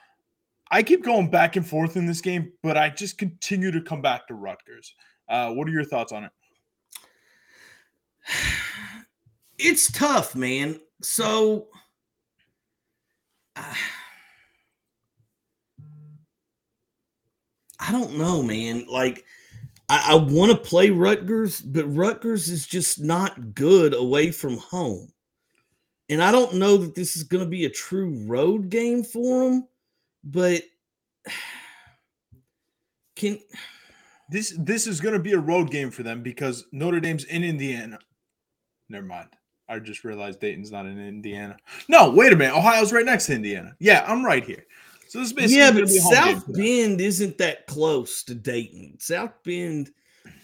I 0.70 0.82
keep 0.82 1.04
going 1.04 1.30
back 1.30 1.56
and 1.56 1.66
forth 1.66 1.96
in 1.96 2.06
this 2.06 2.20
game, 2.20 2.52
but 2.62 2.76
I 2.76 2.90
just 2.90 3.18
continue 3.18 3.70
to 3.70 3.80
come 3.80 4.02
back 4.02 4.26
to 4.28 4.34
Rutgers. 4.34 4.94
Uh, 5.28 5.50
what 5.52 5.68
are 5.68 5.72
your 5.72 5.84
thoughts 5.84 6.12
on 6.12 6.24
it? 6.24 6.32
It's 9.56 9.88
tough, 9.92 10.34
man. 10.34 10.80
So 11.00 11.68
uh, 13.54 13.74
I 17.78 17.92
don't 17.92 18.18
know, 18.18 18.42
man. 18.42 18.86
Like 18.88 19.24
I, 19.88 20.12
I 20.12 20.14
want 20.14 20.52
to 20.52 20.56
play 20.56 20.90
Rutgers, 20.90 21.60
but 21.60 21.84
Rutgers 21.86 22.48
is 22.48 22.66
just 22.66 23.00
not 23.00 23.54
good 23.54 23.94
away 23.94 24.30
from 24.30 24.56
home. 24.56 25.12
And 26.08 26.22
I 26.22 26.30
don't 26.32 26.54
know 26.54 26.76
that 26.76 26.94
this 26.94 27.16
is 27.16 27.22
going 27.22 27.44
to 27.44 27.48
be 27.48 27.64
a 27.64 27.70
true 27.70 28.24
road 28.26 28.68
game 28.68 29.02
for 29.02 29.44
them, 29.44 29.68
but 30.22 30.62
can 33.16 33.38
this 34.30 34.54
this 34.58 34.86
is 34.86 35.00
going 35.00 35.14
to 35.14 35.20
be 35.20 35.32
a 35.32 35.38
road 35.38 35.70
game 35.70 35.90
for 35.90 36.02
them 36.02 36.22
because 36.22 36.64
Notre 36.72 37.00
Dame's 37.00 37.24
in 37.24 37.44
Indiana. 37.44 37.98
Never 38.88 39.06
mind. 39.06 39.28
I 39.68 39.78
just 39.78 40.04
realized 40.04 40.40
Dayton's 40.40 40.70
not 40.70 40.86
in 40.86 40.98
Indiana. 40.98 41.56
No, 41.88 42.10
wait 42.10 42.32
a 42.32 42.36
minute. 42.36 42.56
Ohio's 42.56 42.92
right 42.92 43.04
next 43.04 43.26
to 43.26 43.34
Indiana. 43.34 43.74
Yeah, 43.78 44.04
I'm 44.06 44.24
right 44.24 44.44
here. 44.44 44.66
So 45.14 45.20
this 45.20 45.32
basically 45.32 45.58
yeah, 45.58 45.70
but 45.70 45.88
South 45.88 46.52
Bend 46.52 47.00
isn't 47.00 47.38
that 47.38 47.68
close 47.68 48.24
to 48.24 48.34
Dayton. 48.34 48.96
South 48.98 49.30
Bend, 49.44 49.92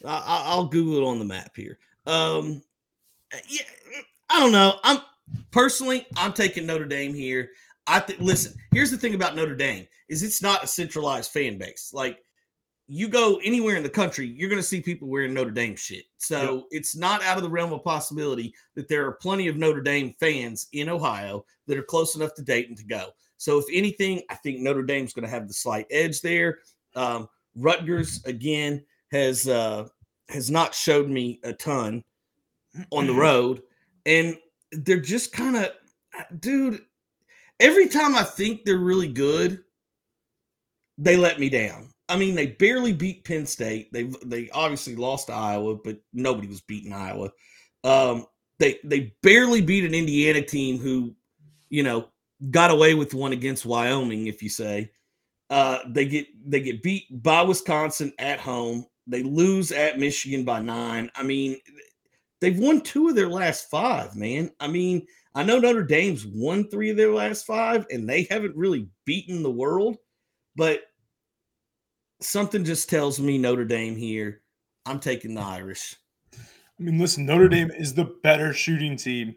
I, 0.06 0.54
will 0.54 0.66
Google 0.66 0.98
it 0.98 1.10
on 1.10 1.18
the 1.18 1.24
map 1.24 1.56
here. 1.56 1.80
Um, 2.06 2.62
yeah, 3.48 3.64
I 4.28 4.38
don't 4.38 4.52
know. 4.52 4.78
I'm 4.84 5.00
personally, 5.50 6.06
I'm 6.16 6.32
taking 6.32 6.66
Notre 6.66 6.84
Dame 6.84 7.14
here. 7.14 7.50
I 7.88 7.98
think. 7.98 8.20
Listen, 8.20 8.54
here's 8.70 8.92
the 8.92 8.96
thing 8.96 9.16
about 9.16 9.34
Notre 9.34 9.56
Dame 9.56 9.88
is 10.08 10.22
it's 10.22 10.40
not 10.40 10.62
a 10.62 10.68
centralized 10.68 11.32
fan 11.32 11.58
base. 11.58 11.90
Like 11.92 12.22
you 12.86 13.08
go 13.08 13.40
anywhere 13.42 13.74
in 13.74 13.82
the 13.82 13.88
country, 13.88 14.28
you're 14.28 14.48
going 14.48 14.62
to 14.62 14.68
see 14.68 14.80
people 14.80 15.08
wearing 15.08 15.34
Notre 15.34 15.50
Dame 15.50 15.74
shit. 15.74 16.04
So 16.18 16.54
yep. 16.54 16.64
it's 16.70 16.94
not 16.94 17.24
out 17.24 17.38
of 17.38 17.42
the 17.42 17.50
realm 17.50 17.72
of 17.72 17.82
possibility 17.82 18.54
that 18.76 18.86
there 18.86 19.04
are 19.04 19.14
plenty 19.14 19.48
of 19.48 19.56
Notre 19.56 19.82
Dame 19.82 20.14
fans 20.20 20.68
in 20.72 20.88
Ohio 20.88 21.44
that 21.66 21.76
are 21.76 21.82
close 21.82 22.14
enough 22.14 22.34
to 22.34 22.42
Dayton 22.42 22.76
to 22.76 22.84
go. 22.84 23.08
So 23.40 23.58
if 23.58 23.64
anything, 23.72 24.20
I 24.28 24.34
think 24.34 24.60
Notre 24.60 24.82
Dame's 24.82 25.14
going 25.14 25.24
to 25.24 25.30
have 25.30 25.48
the 25.48 25.54
slight 25.54 25.86
edge 25.90 26.20
there. 26.20 26.58
Um, 26.94 27.26
Rutgers 27.56 28.22
again 28.26 28.84
has 29.12 29.48
uh, 29.48 29.88
has 30.28 30.50
not 30.50 30.74
showed 30.74 31.08
me 31.08 31.40
a 31.42 31.54
ton 31.54 32.04
on 32.92 33.06
the 33.06 33.14
road, 33.14 33.62
and 34.04 34.36
they're 34.72 35.00
just 35.00 35.32
kind 35.32 35.56
of, 35.56 35.70
dude. 36.38 36.82
Every 37.60 37.88
time 37.88 38.14
I 38.14 38.24
think 38.24 38.64
they're 38.64 38.76
really 38.76 39.08
good, 39.08 39.64
they 40.98 41.16
let 41.16 41.40
me 41.40 41.48
down. 41.48 41.88
I 42.10 42.16
mean, 42.16 42.34
they 42.34 42.48
barely 42.48 42.92
beat 42.92 43.24
Penn 43.24 43.46
State. 43.46 43.90
They 43.90 44.10
they 44.22 44.50
obviously 44.50 44.96
lost 44.96 45.28
to 45.28 45.32
Iowa, 45.32 45.76
but 45.76 45.96
nobody 46.12 46.46
was 46.46 46.60
beating 46.60 46.92
Iowa. 46.92 47.30
Um, 47.84 48.26
they 48.58 48.80
they 48.84 49.14
barely 49.22 49.62
beat 49.62 49.86
an 49.86 49.94
Indiana 49.94 50.42
team 50.42 50.78
who, 50.78 51.14
you 51.70 51.82
know, 51.82 52.10
got 52.50 52.70
away 52.70 52.94
with 52.94 53.14
one 53.14 53.32
against 53.32 53.66
Wyoming. 53.66 54.26
If 54.26 54.42
you 54.42 54.48
say, 54.48 54.90
uh, 55.50 55.80
they 55.88 56.06
get 56.06 56.26
they 56.48 56.60
get 56.60 56.82
beat 56.82 57.22
by 57.22 57.42
Wisconsin 57.42 58.12
at 58.18 58.40
home. 58.40 58.86
They 59.06 59.22
lose 59.22 59.72
at 59.72 59.98
Michigan 59.98 60.44
by 60.44 60.60
nine. 60.60 61.10
I 61.14 61.22
mean, 61.22 61.58
they've 62.40 62.58
won 62.58 62.80
two 62.80 63.08
of 63.08 63.16
their 63.16 63.28
last 63.28 63.68
five. 63.68 64.14
Man, 64.14 64.50
I 64.60 64.68
mean, 64.68 65.06
I 65.34 65.42
know 65.42 65.58
Notre 65.58 65.82
Dame's 65.82 66.26
won 66.26 66.68
three 66.68 66.90
of 66.90 66.96
their 66.96 67.12
last 67.12 67.46
five, 67.46 67.86
and 67.90 68.08
they 68.08 68.24
haven't 68.30 68.56
really 68.56 68.88
beaten 69.04 69.42
the 69.42 69.50
world, 69.50 69.96
but 70.56 70.82
something 72.20 72.64
just 72.64 72.88
tells 72.88 73.20
me 73.20 73.38
Notre 73.38 73.64
Dame 73.64 73.96
here. 73.96 74.42
I'm 74.86 75.00
taking 75.00 75.34
the 75.34 75.42
Irish. 75.42 75.96
I 76.34 76.82
mean, 76.82 76.98
listen, 76.98 77.26
Notre 77.26 77.48
Dame 77.48 77.70
is 77.70 77.94
the 77.94 78.16
better 78.22 78.52
shooting 78.52 78.96
team. 78.96 79.34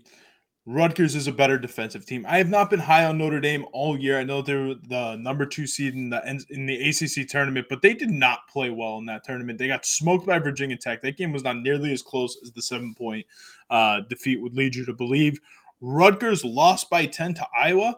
Rutgers 0.66 1.14
is 1.14 1.28
a 1.28 1.32
better 1.34 1.58
defensive 1.58 2.06
team. 2.06 2.26
I 2.28 2.38
have 2.38 2.50
not 2.50 2.70
been 2.70 2.80
high 2.80 3.04
on 3.04 3.18
Notre 3.18 3.42
Dame 3.42 3.66
all 3.74 4.00
year. 4.00 4.18
I 4.18 4.24
know 4.24 4.42
they're 4.42 4.76
the 4.76 5.18
number 5.18 5.46
two 5.46 5.68
seed 5.68 5.94
in 5.94 6.10
the 6.10 6.46
in 6.50 6.66
the 6.66 6.90
ACC 6.90 7.28
tournament, 7.28 7.68
but 7.70 7.82
they 7.82 7.94
did 7.94 8.10
not 8.10 8.48
play 8.48 8.70
well 8.70 8.98
in 8.98 9.06
that 9.08 9.26
tournament. 9.26 9.60
They 9.60 9.68
got 9.68 9.86
smoked 9.86 10.26
by 10.26 10.40
Virginia 10.40 10.78
Tech. 10.78 11.02
That 11.02 11.18
game 11.18 11.34
was 11.34 11.44
not 11.44 11.58
nearly 11.58 11.92
as 11.92 12.02
close 12.02 12.38
as 12.42 12.54
the 12.54 12.62
seven 12.62 12.96
point 12.96 13.26
uh, 13.70 14.02
defeat 14.10 14.42
would 14.42 14.56
lead 14.56 14.74
you 14.74 14.86
to 14.86 14.94
believe. 14.94 15.38
Rutgers 15.82 16.46
lost 16.46 16.90
by 16.90 17.08
ten 17.08 17.34
to 17.34 17.46
Iowa. 17.60 17.98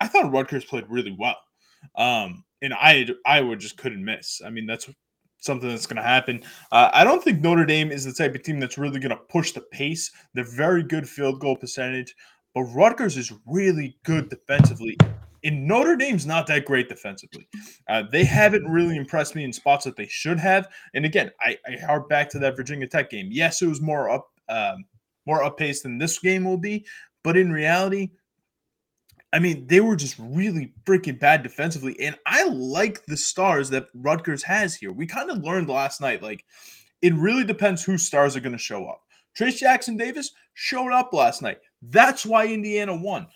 I 0.00 0.08
thought 0.08 0.32
Rutgers 0.32 0.64
played 0.64 0.86
really 0.88 1.14
well. 1.16 1.38
Um, 1.94 2.44
and 2.60 2.74
I 2.74 3.06
Iowa 3.24 3.54
just 3.54 3.76
couldn't 3.76 4.04
miss. 4.04 4.42
I 4.44 4.50
mean, 4.50 4.66
that's 4.66 4.88
something 5.40 5.68
that's 5.68 5.86
going 5.86 5.96
to 5.96 6.02
happen. 6.02 6.42
Uh, 6.70 6.90
I 6.92 7.04
don't 7.04 7.22
think 7.22 7.40
Notre 7.40 7.66
Dame 7.66 7.90
is 7.90 8.04
the 8.04 8.12
type 8.12 8.34
of 8.34 8.42
team 8.42 8.60
that's 8.60 8.78
really 8.78 9.00
going 9.00 9.10
to 9.10 9.16
push 9.16 9.52
the 9.52 9.62
pace. 9.62 10.10
They're 10.34 10.44
very 10.44 10.82
good 10.82 11.08
field 11.08 11.40
goal 11.40 11.56
percentage, 11.56 12.14
but 12.54 12.62
Rutgers 12.64 13.16
is 13.16 13.32
really 13.46 13.98
good 14.04 14.28
defensively. 14.28 14.96
And 15.42 15.66
Notre 15.66 15.96
Dame's 15.96 16.26
not 16.26 16.46
that 16.48 16.66
great 16.66 16.88
defensively. 16.88 17.48
Uh, 17.88 18.02
they 18.12 18.24
haven't 18.24 18.64
really 18.68 18.96
impressed 18.96 19.34
me 19.34 19.44
in 19.44 19.52
spots 19.52 19.86
that 19.86 19.96
they 19.96 20.06
should 20.06 20.38
have. 20.38 20.68
And 20.92 21.06
again, 21.06 21.30
I, 21.40 21.56
I 21.66 21.82
harp 21.84 22.10
back 22.10 22.28
to 22.30 22.38
that 22.40 22.56
Virginia 22.56 22.86
Tech 22.86 23.08
game. 23.08 23.28
Yes, 23.30 23.62
it 23.62 23.66
was 23.66 23.80
more 23.80 24.10
up, 24.10 24.28
um, 24.50 24.84
more 25.26 25.42
up 25.42 25.56
pace 25.56 25.80
than 25.80 25.96
this 25.96 26.18
game 26.18 26.44
will 26.44 26.58
be, 26.58 26.84
but 27.24 27.38
in 27.38 27.50
reality, 27.50 28.10
I 29.32 29.38
mean, 29.38 29.66
they 29.68 29.80
were 29.80 29.96
just 29.96 30.16
really 30.18 30.72
freaking 30.84 31.18
bad 31.18 31.42
defensively. 31.42 31.98
And 32.00 32.16
I 32.26 32.44
like 32.44 33.06
the 33.06 33.16
stars 33.16 33.70
that 33.70 33.86
Rutgers 33.94 34.42
has 34.42 34.74
here. 34.74 34.92
We 34.92 35.06
kind 35.06 35.30
of 35.30 35.44
learned 35.44 35.68
last 35.68 36.00
night, 36.00 36.22
like, 36.22 36.44
it 37.00 37.14
really 37.14 37.44
depends 37.44 37.82
whose 37.82 38.02
stars 38.02 38.36
are 38.36 38.40
going 38.40 38.52
to 38.52 38.58
show 38.58 38.86
up. 38.86 39.02
Trayce 39.38 39.58
Jackson 39.58 39.96
Davis 39.96 40.32
showed 40.54 40.92
up 40.92 41.12
last 41.12 41.42
night. 41.42 41.58
That's 41.80 42.26
why 42.26 42.46
Indiana 42.46 42.96
won. 42.96 43.28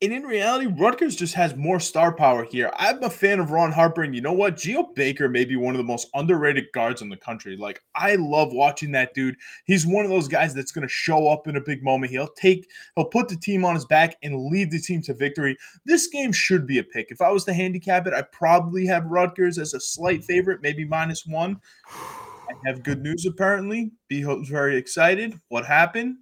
And 0.00 0.12
in 0.12 0.22
reality, 0.22 0.66
Rutgers 0.66 1.16
just 1.16 1.34
has 1.34 1.56
more 1.56 1.80
star 1.80 2.12
power 2.12 2.44
here. 2.44 2.70
I'm 2.76 3.02
a 3.02 3.10
fan 3.10 3.40
of 3.40 3.50
Ron 3.50 3.72
Harper, 3.72 4.04
and 4.04 4.14
you 4.14 4.20
know 4.20 4.32
what? 4.32 4.56
Geo 4.56 4.84
Baker 4.94 5.28
may 5.28 5.44
be 5.44 5.56
one 5.56 5.74
of 5.74 5.78
the 5.78 5.82
most 5.82 6.08
underrated 6.14 6.66
guards 6.72 7.02
in 7.02 7.08
the 7.08 7.16
country. 7.16 7.56
Like, 7.56 7.82
I 7.96 8.14
love 8.14 8.52
watching 8.52 8.92
that 8.92 9.12
dude. 9.12 9.34
He's 9.64 9.88
one 9.88 10.04
of 10.04 10.10
those 10.12 10.28
guys 10.28 10.54
that's 10.54 10.70
going 10.70 10.86
to 10.86 10.92
show 10.92 11.26
up 11.26 11.48
in 11.48 11.56
a 11.56 11.60
big 11.60 11.82
moment. 11.82 12.12
He'll 12.12 12.28
take, 12.28 12.70
he'll 12.94 13.06
put 13.06 13.28
the 13.28 13.36
team 13.36 13.64
on 13.64 13.74
his 13.74 13.86
back 13.86 14.14
and 14.22 14.46
lead 14.46 14.70
the 14.70 14.78
team 14.78 15.02
to 15.02 15.14
victory. 15.14 15.56
This 15.84 16.06
game 16.06 16.30
should 16.30 16.64
be 16.64 16.78
a 16.78 16.84
pick. 16.84 17.10
If 17.10 17.20
I 17.20 17.30
was 17.30 17.44
to 17.46 17.52
handicap 17.52 18.06
it, 18.06 18.14
I 18.14 18.22
probably 18.22 18.86
have 18.86 19.04
Rutgers 19.06 19.58
as 19.58 19.74
a 19.74 19.80
slight 19.80 20.22
favorite, 20.22 20.62
maybe 20.62 20.84
minus 20.84 21.26
one. 21.26 21.60
I 21.88 22.52
have 22.66 22.84
good 22.84 23.02
news 23.02 23.26
apparently. 23.26 23.90
B-Ho's 24.06 24.48
very 24.48 24.76
excited. 24.76 25.40
What 25.48 25.66
happened? 25.66 26.18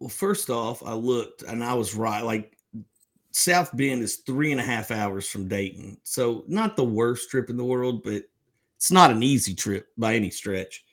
Well, 0.00 0.08
first 0.08 0.50
off, 0.50 0.82
I 0.82 0.94
looked 0.94 1.42
and 1.42 1.62
I 1.62 1.74
was 1.74 1.94
right. 1.94 2.22
Like 2.22 2.56
South 3.32 3.74
Bend 3.76 4.02
is 4.02 4.16
three 4.16 4.52
and 4.52 4.60
a 4.60 4.64
half 4.64 4.90
hours 4.90 5.26
from 5.26 5.48
Dayton. 5.48 5.98
So, 6.04 6.44
not 6.46 6.76
the 6.76 6.84
worst 6.84 7.30
trip 7.30 7.50
in 7.50 7.56
the 7.56 7.64
world, 7.64 8.02
but 8.04 8.22
it's 8.76 8.90
not 8.90 9.10
an 9.10 9.22
easy 9.22 9.54
trip 9.54 9.88
by 9.96 10.14
any 10.14 10.30
stretch. 10.30 10.84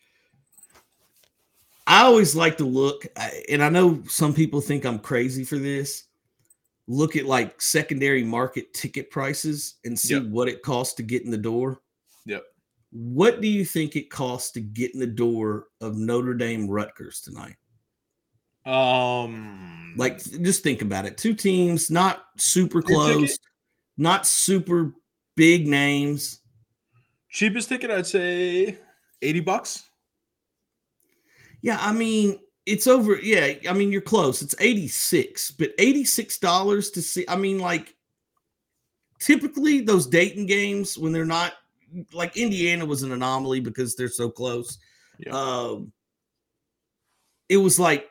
I 1.86 2.04
always 2.04 2.36
like 2.36 2.56
to 2.58 2.66
look, 2.66 3.06
and 3.50 3.64
I 3.64 3.70
know 3.70 4.04
some 4.08 4.34
people 4.34 4.62
think 4.62 4.86
I'm 4.86 5.00
crazy 5.00 5.44
for 5.44 5.58
this. 5.58 6.04
Look 6.88 7.16
at 7.16 7.26
like 7.26 7.60
secondary 7.62 8.24
market 8.24 8.74
ticket 8.74 9.10
prices 9.12 9.76
and 9.86 9.98
see 9.98 10.14
yep. 10.14 10.24
what 10.26 10.48
it 10.48 10.62
costs 10.62 10.94
to 10.96 11.04
get 11.04 11.26
in 11.26 11.32
the 11.32 11.38
door. 11.38 11.82
Yep. 12.26 12.44
What 12.92 13.42
do 13.42 13.48
you 13.48 13.66
think 13.66 13.96
it 13.96 14.10
costs 14.10 14.52
to 14.52 14.62
get 14.62 14.94
in 14.94 15.00
the 15.00 15.08
door 15.08 15.68
of 15.82 15.98
Notre 15.98 16.36
Dame 16.36 16.70
Rutgers 16.70 17.22
tonight? 17.22 17.56
Um, 18.66 19.94
like 19.98 20.24
just 20.24 20.64
think 20.64 20.82
about 20.82 21.06
it. 21.06 21.18
Two 21.18 21.34
teams, 21.34 21.90
not 21.90 22.26
super 22.38 22.82
close, 22.82 23.38
not 23.98 24.28
super 24.28 24.94
big 25.36 25.68
names. 25.68 26.42
Cheapest 27.30 27.70
ticket, 27.70 27.92
I'd 27.92 28.08
say 28.08 28.78
eighty 29.22 29.40
bucks. 29.40 29.84
Yeah, 31.62 31.78
I 31.80 31.92
mean, 31.92 32.40
it's 32.66 32.88
over. 32.88 33.20
Yeah, 33.20 33.54
I 33.70 33.74
mean, 33.74 33.92
you're 33.92 34.02
close. 34.02 34.42
It's 34.42 34.56
86, 34.60 35.52
but 35.52 35.76
$86 35.78 36.94
to 36.94 37.02
see. 37.02 37.26
I 37.28 37.36
mean, 37.36 37.60
like, 37.60 37.96
typically 39.20 39.82
those 39.82 40.08
Dayton 40.08 40.46
games, 40.46 40.98
when 40.98 41.12
they're 41.12 41.26
not 41.26 41.54
like 42.14 42.38
Indiana 42.38 42.86
was 42.86 43.04
an 43.04 43.12
anomaly 43.12 43.60
because 43.60 43.96
they're 43.96 44.08
so 44.08 44.30
close. 44.30 44.78
Yeah. 45.18 45.32
Um, 45.34 45.92
it 47.50 47.58
was 47.58 47.80
like 47.80 48.08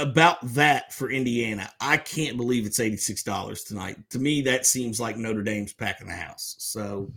about 0.00 0.38
that 0.54 0.92
for 0.92 1.10
Indiana. 1.10 1.70
I 1.80 1.96
can't 1.96 2.36
believe 2.36 2.66
it's 2.66 2.78
$86 2.78 3.66
tonight. 3.66 3.98
To 4.10 4.18
me, 4.18 4.40
that 4.42 4.66
seems 4.66 5.00
like 5.00 5.16
Notre 5.16 5.42
Dame's 5.42 5.72
packing 5.72 6.06
the 6.06 6.14
house. 6.14 6.56
So 6.58 7.12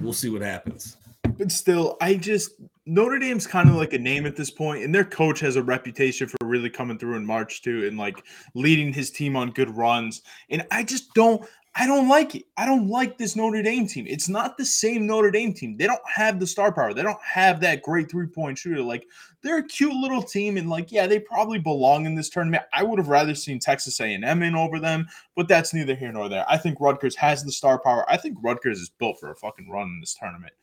we'll 0.00 0.12
see 0.12 0.28
what 0.28 0.42
happens. 0.42 0.96
But 1.38 1.50
still, 1.50 1.96
I 2.00 2.14
just 2.14 2.52
Notre 2.86 3.18
Dame's 3.18 3.46
kind 3.46 3.68
of 3.68 3.74
like 3.74 3.92
a 3.92 3.98
name 3.98 4.26
at 4.26 4.36
this 4.36 4.50
point, 4.50 4.84
and 4.84 4.94
their 4.94 5.04
coach 5.04 5.40
has 5.40 5.56
a 5.56 5.62
reputation 5.62 6.28
for 6.28 6.38
really 6.44 6.70
coming 6.70 6.98
through 6.98 7.16
in 7.16 7.26
March 7.26 7.62
too, 7.62 7.86
and 7.86 7.98
like 7.98 8.22
leading 8.54 8.92
his 8.92 9.10
team 9.10 9.34
on 9.34 9.50
good 9.50 9.76
runs. 9.76 10.22
And 10.50 10.64
I 10.70 10.84
just 10.84 11.12
don't, 11.14 11.44
I 11.78 11.86
don't 11.86 12.08
like 12.08 12.34
it. 12.34 12.44
I 12.56 12.64
don't 12.64 12.88
like 12.88 13.18
this 13.18 13.36
Notre 13.36 13.62
Dame 13.62 13.86
team. 13.86 14.06
It's 14.08 14.30
not 14.30 14.56
the 14.56 14.64
same 14.64 15.06
Notre 15.06 15.30
Dame 15.30 15.52
team. 15.52 15.76
They 15.76 15.86
don't 15.86 16.00
have 16.06 16.40
the 16.40 16.46
star 16.46 16.72
power. 16.72 16.94
They 16.94 17.02
don't 17.02 17.22
have 17.22 17.60
that 17.60 17.82
great 17.82 18.10
three 18.10 18.28
point 18.28 18.56
shooter. 18.56 18.80
Like 18.80 19.06
they're 19.42 19.58
a 19.58 19.66
cute 19.66 19.92
little 19.92 20.22
team, 20.22 20.56
and 20.56 20.70
like 20.70 20.90
yeah, 20.90 21.06
they 21.06 21.18
probably 21.18 21.58
belong 21.58 22.06
in 22.06 22.14
this 22.14 22.30
tournament. 22.30 22.62
I 22.72 22.82
would 22.82 22.98
have 22.98 23.08
rather 23.08 23.34
seen 23.34 23.58
Texas 23.58 24.00
A&M 24.00 24.24
in 24.24 24.54
over 24.54 24.80
them, 24.80 25.06
but 25.34 25.48
that's 25.48 25.74
neither 25.74 25.94
here 25.94 26.12
nor 26.12 26.30
there. 26.30 26.46
I 26.48 26.56
think 26.56 26.80
Rutgers 26.80 27.14
has 27.16 27.44
the 27.44 27.52
star 27.52 27.78
power. 27.78 28.10
I 28.10 28.16
think 28.16 28.38
Rutgers 28.42 28.80
is 28.80 28.88
built 28.88 29.20
for 29.20 29.30
a 29.30 29.36
fucking 29.36 29.68
run 29.68 29.88
in 29.88 30.00
this 30.00 30.14
tournament. 30.14 30.54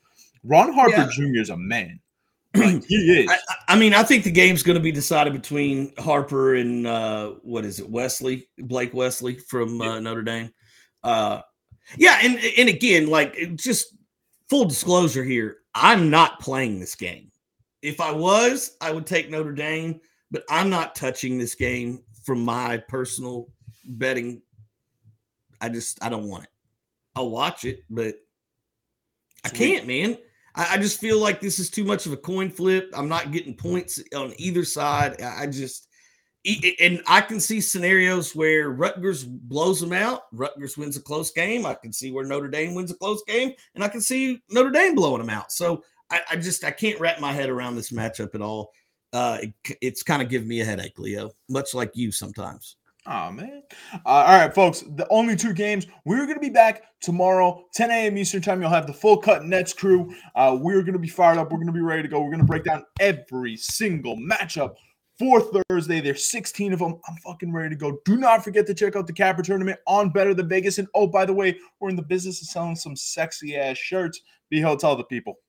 Ron 0.44 0.74
Harper 0.74 0.98
yeah. 0.98 1.10
Jr. 1.12 1.42
is 1.42 1.52
a 1.52 1.58
man. 1.58 2.00
Like, 2.56 2.86
he 2.86 2.96
is. 2.96 3.32
I, 3.32 3.74
I, 3.74 3.80
mean, 3.80 3.96
I 3.96 4.04
think 4.04 4.24
the 4.24 4.32
game's 4.32 4.62
going 4.62 4.76
to 4.76 4.84
be 4.84 4.92
decided 4.92 5.34
between 5.34 5.92
Harper 5.98 6.54
and 6.54 6.86
uh, 6.86 7.32
what 7.42 7.66
is 7.66 7.80
it, 7.80 7.90
Wesley, 7.90 8.48
Blake 8.60 8.94
Wesley 8.94 9.34
from 9.36 9.82
uh, 9.82 10.00
Notre 10.00 10.22
Dame. 10.22 10.54
Uh, 11.04 11.42
yeah, 11.98 12.20
and 12.24 12.40
and 12.58 12.70
again, 12.70 13.08
like 13.08 13.56
just 13.56 13.96
full 14.50 14.66
disclosure 14.66 15.24
here, 15.24 15.58
I'm 15.76 16.10
not 16.10 16.40
playing 16.40 16.80
this 16.80 16.96
game. 16.96 17.32
If 17.82 18.00
I 18.00 18.12
was, 18.12 18.78
I 18.80 18.92
would 18.92 19.06
take 19.06 19.30
Notre 19.30 19.52
Dame, 19.52 20.00
but 20.32 20.44
I'm 20.50 20.70
not 20.70 20.96
touching 20.96 21.38
this 21.38 21.56
game 21.56 22.04
from 22.24 22.44
my 22.44 22.78
personal 22.78 23.50
betting. 23.86 24.42
I 25.60 25.70
just 25.70 26.04
I 26.04 26.10
don't 26.10 26.30
want 26.30 26.46
it. 26.46 26.50
I'll 27.16 27.30
watch 27.30 27.66
it, 27.66 27.84
but 27.90 28.16
I 29.44 29.50
can't, 29.50 29.86
man. 29.86 30.18
I, 30.56 30.76
I 30.76 30.78
just 30.78 31.00
feel 31.00 31.20
like 31.20 31.42
this 31.42 31.60
is 31.60 31.70
too 31.70 31.84
much 31.84 32.06
of 32.06 32.14
a 32.14 32.18
coin 32.18 32.50
flip. 32.50 32.90
I'm 32.94 33.10
not 33.10 33.32
getting 33.32 33.56
points 33.56 34.02
on 34.16 34.34
either 34.38 34.64
side. 34.64 35.22
I 35.22 35.48
just 35.48 35.88
and 36.46 37.02
I 37.08 37.22
can 37.22 37.40
see 37.40 37.62
scenarios 37.62 38.36
where 38.36 38.72
Rutgers 38.72 39.24
blows 39.24 39.80
them 39.80 39.94
out. 39.94 40.24
Rutgers 40.34 40.78
wins 40.78 40.98
a 40.98 41.02
close 41.02 41.32
game. 41.32 41.66
I 41.66 41.74
can 41.74 41.94
see 41.94 42.12
where 42.12 42.26
Notre 42.26 42.50
Dame 42.50 42.76
wins 42.76 42.92
a 42.92 42.96
close 42.96 43.24
game, 43.24 43.54
and 43.76 43.84
I 43.84 43.88
can 43.88 44.02
see 44.02 44.42
Notre 44.50 44.72
Dame 44.72 44.96
blowing 44.96 45.20
them 45.20 45.30
out. 45.30 45.52
So 45.52 45.84
I, 46.12 46.22
I 46.32 46.36
just 46.36 46.64
I 46.64 46.72
can't 46.72 47.00
wrap 47.00 47.20
my 47.20 47.32
head 47.32 47.50
around 47.50 47.76
this 47.76 47.92
matchup 47.92 48.36
at 48.36 48.42
all. 48.42 48.72
Uh, 49.14 49.38
it, 49.42 49.78
it's 49.82 50.04
kind 50.04 50.22
of 50.22 50.30
giving 50.30 50.48
me 50.48 50.62
a 50.62 50.66
headache, 50.66 50.98
Leo, 51.00 51.32
much 51.50 51.74
like 51.74 51.92
you 51.96 52.12
sometimes. 52.12 52.76
Oh 53.06 53.32
man! 53.32 53.64
Uh, 53.94 54.10
all 54.10 54.40
right, 54.40 54.54
folks. 54.54 54.82
The 54.96 55.08
only 55.10 55.36
two 55.36 55.54
games. 55.54 55.88
We're 56.06 56.26
going 56.26 56.36
to 56.36 56.42
be 56.42 56.50
back 56.50 56.84
tomorrow, 57.02 57.66
10 57.74 57.92
a.m. 57.92 58.18
Eastern 58.18 58.42
time. 58.42 58.62
You'll 58.62 58.70
have 58.70 58.88
the 58.88 58.94
full 58.94 59.18
cut 59.18 59.46
Nets 59.46 59.74
crew. 59.74 60.14
Uh, 60.36 60.58
we're 60.60 60.82
going 60.82 60.94
to 60.94 61.00
be 61.00 61.10
fired 61.10 61.38
up. 61.38 61.52
We're 61.52 61.58
going 61.58 61.68
to 61.68 61.74
be 61.74 61.82
ready 61.82 62.02
to 62.02 62.08
go. 62.08 62.22
We're 62.22 62.32
going 62.32 62.40
to 62.40 62.46
break 62.46 62.64
down 62.64 62.86
every 63.02 63.58
single 63.58 64.16
matchup 64.16 64.76
for 65.24 65.64
Thursday. 65.70 66.00
There's 66.02 66.26
16 66.26 66.74
of 66.74 66.80
them. 66.80 67.00
I'm 67.08 67.16
fucking 67.18 67.52
ready 67.52 67.70
to 67.70 67.76
go. 67.76 68.00
Do 68.06 68.18
not 68.18 68.44
forget 68.44 68.66
to 68.68 68.74
check 68.74 68.96
out 68.96 69.08
the 69.08 69.14
Capper 69.14 69.42
tournament 69.42 69.80
on 69.88 70.10
Better 70.10 70.34
Than 70.34 70.50
Vegas. 70.50 70.78
And 70.78 70.88
oh, 70.94 71.08
by 71.08 71.26
the 71.26 71.34
way, 71.34 71.58
we're 71.80 71.90
in 71.90 71.96
the 71.96 72.02
business 72.02 72.42
of 72.42 72.48
selling 72.48 72.76
some 72.76 72.96
sexy 72.96 73.56
ass 73.56 73.78
shirts. 73.78 74.22
Be 74.50 74.62
tell 74.62 74.96
the 74.96 75.04
people. 75.06 75.40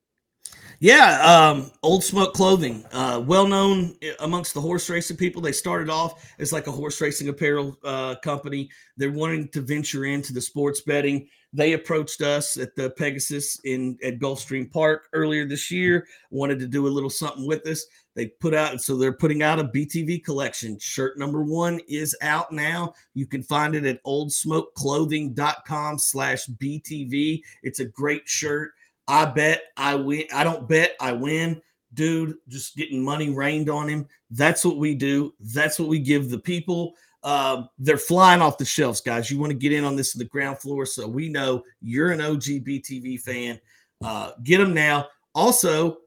Yeah, 0.81 1.21
um, 1.23 1.71
Old 1.83 2.05
Smoke 2.05 2.35
Clothing, 2.35 2.85
uh, 2.93 3.23
well 3.25 3.47
known 3.47 3.97
amongst 4.21 4.55
the 4.55 4.61
horse 4.61 4.91
racing 4.91 5.17
people. 5.17 5.41
They 5.41 5.53
started 5.53 5.89
off 5.89 6.35
as 6.39 6.53
like 6.53 6.67
a 6.67 6.73
horse 6.73 7.01
racing 7.01 7.29
apparel 7.29 7.79
uh, 7.85 8.17
company. 8.17 8.69
They're 8.97 9.13
wanting 9.13 9.49
to 9.51 9.61
venture 9.61 10.05
into 10.05 10.33
the 10.33 10.41
sports 10.41 10.83
betting. 10.83 11.29
They 11.55 11.75
approached 11.75 12.21
us 12.21 12.57
at 12.57 12.75
the 12.75 12.91
Pegasus 12.91 13.61
in 13.61 13.97
at 14.03 14.19
Gulfstream 14.19 14.71
Park 14.73 15.09
earlier 15.13 15.47
this 15.47 15.71
year. 15.71 16.09
Wanted 16.31 16.59
to 16.59 16.67
do 16.67 16.89
a 16.89 16.89
little 16.89 17.09
something 17.09 17.47
with 17.47 17.65
us. 17.69 17.87
They 18.17 18.27
put 18.27 18.55
out 18.55 18.81
so 18.81 18.97
they're 18.97 19.13
putting 19.13 19.45
out 19.45 19.61
a 19.61 19.65
BTV 19.65 20.25
collection. 20.25 20.77
Shirt 20.81 21.17
number 21.17 21.45
one 21.45 21.81
is 21.89 22.17
out 22.23 22.51
now. 22.51 22.95
You 23.15 23.27
can 23.27 23.45
find 23.45 23.77
it 23.77 23.87
at 23.87 24.03
oldsmokeclothing.com 24.03 25.99
slash 25.99 26.47
BTV. 26.47 27.41
It's 27.63 27.79
a 27.79 27.85
great 27.85 28.29
shirt. 28.29 28.73
I 29.07 29.25
bet 29.27 29.63
I 29.77 29.95
win. 29.95 30.25
I 30.35 30.43
don't 30.43 30.69
bet, 30.69 30.97
I 31.01 31.13
win. 31.13 31.63
Dude, 31.93 32.35
just 32.49 32.77
getting 32.77 33.01
money 33.01 33.31
rained 33.31 33.71
on 33.71 33.89
him. 33.89 34.09
That's 34.33 34.65
what 34.65 34.79
we 34.79 34.97
do. 34.97 35.35
That's 35.39 35.79
what 35.79 35.89
we 35.89 36.01
give 36.01 36.31
the 36.31 36.39
people. 36.41 36.95
Uh, 37.25 37.65
they're 37.79 37.97
flying 37.97 38.43
off 38.43 38.59
the 38.59 38.65
shelves, 38.65 39.01
guys. 39.01 39.31
You 39.31 39.41
want 39.41 39.51
to 39.51 39.59
get 39.59 39.73
in 39.73 39.83
on 39.83 39.97
this 39.97 40.15
at 40.15 40.19
the 40.19 40.27
ground 40.27 40.59
floor 40.59 40.87
so 40.87 41.09
we 41.09 41.29
know 41.29 41.65
you're 41.81 42.13
an 42.13 42.21
OG 42.21 42.43
BTV 42.43 43.21
fan. 43.21 43.59
Uh, 44.05 44.33
get 44.45 44.59
them 44.59 44.75
now. 44.75 45.09
Also, 45.35 45.99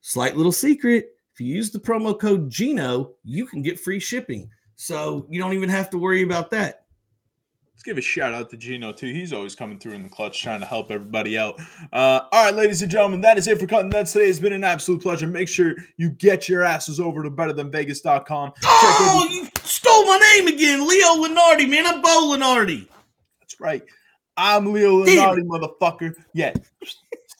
slight 0.00 0.36
little 0.36 0.52
secret 0.52 1.10
if 1.40 1.46
you 1.46 1.54
use 1.54 1.70
the 1.70 1.78
promo 1.78 2.18
code 2.18 2.50
Gino, 2.50 3.12
you 3.24 3.46
can 3.46 3.62
get 3.62 3.80
free 3.80 3.98
shipping. 3.98 4.50
So 4.76 5.26
you 5.30 5.40
don't 5.40 5.54
even 5.54 5.70
have 5.70 5.88
to 5.90 5.98
worry 5.98 6.20
about 6.22 6.50
that. 6.50 6.84
Let's 7.80 7.86
give 7.86 7.96
a 7.96 8.02
shout 8.02 8.34
out 8.34 8.50
to 8.50 8.58
Gino 8.58 8.92
too. 8.92 9.06
He's 9.06 9.32
always 9.32 9.54
coming 9.54 9.78
through 9.78 9.92
in 9.92 10.02
the 10.02 10.10
clutch, 10.10 10.42
trying 10.42 10.60
to 10.60 10.66
help 10.66 10.90
everybody 10.90 11.38
out. 11.38 11.58
Uh, 11.90 12.20
all 12.30 12.44
right, 12.44 12.54
ladies 12.54 12.82
and 12.82 12.90
gentlemen, 12.90 13.22
that 13.22 13.38
is 13.38 13.48
it 13.48 13.58
for 13.58 13.66
cutting 13.66 13.88
Nets 13.88 14.12
today. 14.12 14.26
It's 14.26 14.38
been 14.38 14.52
an 14.52 14.64
absolute 14.64 15.00
pleasure. 15.00 15.26
Make 15.26 15.48
sure 15.48 15.76
you 15.96 16.10
get 16.10 16.46
your 16.46 16.62
asses 16.62 17.00
over 17.00 17.22
to 17.22 17.30
betterthanvegas.com. 17.30 18.52
Oh, 18.64 19.28
you 19.30 19.48
stole 19.62 20.04
my 20.04 20.18
name 20.18 20.48
again, 20.48 20.86
Leo 20.86 21.26
Lenardi, 21.26 21.66
man. 21.70 21.86
I'm 21.86 22.02
Bo 22.02 22.36
Lenardi. 22.36 22.86
That's 23.40 23.58
right. 23.58 23.82
I'm 24.36 24.74
Leo 24.74 25.02
Lenardi, 25.02 25.44
motherfucker. 25.44 26.12
Yeah. 26.34 26.52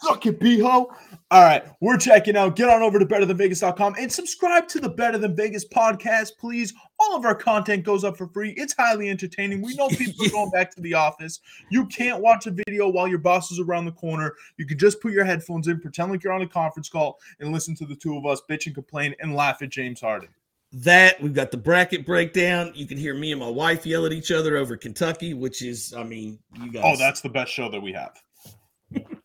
Suck 0.03 0.25
it, 0.27 0.41
B-ho. 0.41 0.91
All 1.31 1.43
right, 1.43 1.65
we're 1.81 1.99
checking 1.99 2.37
out. 2.37 2.57
Get 2.57 2.69
on 2.69 2.83
over 2.83 2.99
to 2.99 3.05
betterthanvegas.com 3.05 3.97
and 3.99 4.11
subscribe 4.11 4.67
to 4.69 4.81
the 4.81 4.89
Better 4.89 5.19
Than 5.19 5.37
Vegas 5.37 5.67
podcast, 5.69 6.39
please. 6.39 6.73
All 6.99 7.15
of 7.15 7.25
our 7.25 7.35
content 7.35 7.85
goes 7.85 8.03
up 8.03 8.17
for 8.17 8.27
free. 8.29 8.51
It's 8.57 8.75
highly 8.75 9.11
entertaining. 9.11 9.61
We 9.61 9.75
know 9.75 9.89
people 9.89 10.27
are 10.27 10.31
going 10.31 10.51
back 10.51 10.75
to 10.75 10.81
the 10.81 10.95
office. 10.95 11.41
You 11.71 11.87
can't 11.87 12.21
watch 12.21 12.47
a 12.47 12.51
video 12.51 12.89
while 12.89 13.07
your 13.07 13.19
boss 13.19 13.53
is 13.53 13.61
around 13.61 13.85
the 13.85 13.93
corner. 13.93 14.35
You 14.57 14.67
can 14.67 14.79
just 14.79 15.01
put 15.01 15.13
your 15.13 15.25
headphones 15.25 15.69
in, 15.69 15.81
pretend 15.81 16.11
like 16.11 16.25
you're 16.25 16.33
on 16.33 16.43
a 16.43 16.49
conference 16.49 16.89
call, 16.89 17.19
and 17.39 17.53
listen 17.53 17.77
to 17.77 17.87
the 17.87 17.95
two 17.95 18.17
of 18.17 18.25
us 18.27 18.41
bitch 18.49 18.67
and 18.67 18.75
complain 18.75 19.15
and 19.21 19.35
laugh 19.35 19.61
at 19.63 19.69
James 19.69 20.01
Harden. 20.01 20.31
That 20.73 21.21
we've 21.21 21.35
got 21.35 21.51
the 21.51 21.57
bracket 21.59 22.07
breakdown. 22.07 22.73
You 22.75 22.87
can 22.87 22.97
hear 22.97 23.13
me 23.13 23.33
and 23.33 23.41
my 23.41 23.49
wife 23.49 23.85
yell 23.85 24.07
at 24.07 24.13
each 24.13 24.31
other 24.31 24.57
over 24.57 24.77
Kentucky, 24.77 25.35
which 25.35 25.63
is, 25.63 25.93
I 25.93 26.05
mean, 26.05 26.39
you 26.55 26.69
oh, 26.69 26.73
guys. 26.73 26.83
Oh, 26.85 26.97
that's 26.97 27.21
the 27.21 27.29
best 27.29 27.53
show 27.53 27.69
that 27.71 27.81
we 27.81 27.93
have. 27.93 28.21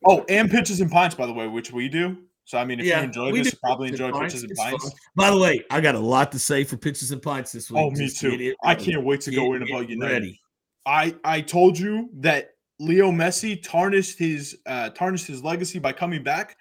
Oh, 0.05 0.23
and 0.29 0.49
pitches 0.49 0.81
and 0.81 0.91
pints, 0.91 1.15
by 1.15 1.25
the 1.25 1.33
way, 1.33 1.47
which 1.47 1.71
we 1.71 1.89
do. 1.89 2.17
So 2.45 2.59
I 2.59 2.65
mean, 2.65 2.79
if 2.79 2.85
yeah, 2.85 2.99
you 2.99 3.05
enjoy 3.05 3.31
this, 3.31 3.51
you 3.51 3.59
probably 3.63 3.89
enjoy 3.89 4.11
pitches 4.11 4.43
and 4.43 4.55
pints. 4.55 4.83
Fun. 4.83 4.93
By 5.15 5.31
the 5.31 5.39
way, 5.39 5.63
I 5.71 5.81
got 5.81 5.95
a 5.95 5.99
lot 5.99 6.31
to 6.33 6.39
say 6.39 6.63
for 6.63 6.77
pitches 6.77 7.11
and 7.11 7.21
pints 7.21 7.51
this 7.51 7.71
week. 7.71 7.81
Oh, 7.81 7.89
me 7.89 8.05
Just 8.05 8.19
too. 8.19 8.55
I 8.63 8.75
can't 8.75 9.03
wait 9.03 9.21
to 9.21 9.31
get, 9.31 9.37
go 9.37 9.53
in 9.55 9.63
about 9.63 9.89
United. 9.89 10.13
Ready. 10.13 10.41
I 10.85 11.15
I 11.23 11.41
told 11.41 11.77
you 11.77 12.09
that 12.17 12.51
Leo 12.79 13.11
Messi 13.11 13.61
tarnished 13.63 14.19
his 14.19 14.59
uh 14.67 14.89
tarnished 14.91 15.25
his 15.25 15.43
legacy 15.43 15.79
by 15.79 15.91
coming 15.91 16.21
back. 16.21 16.57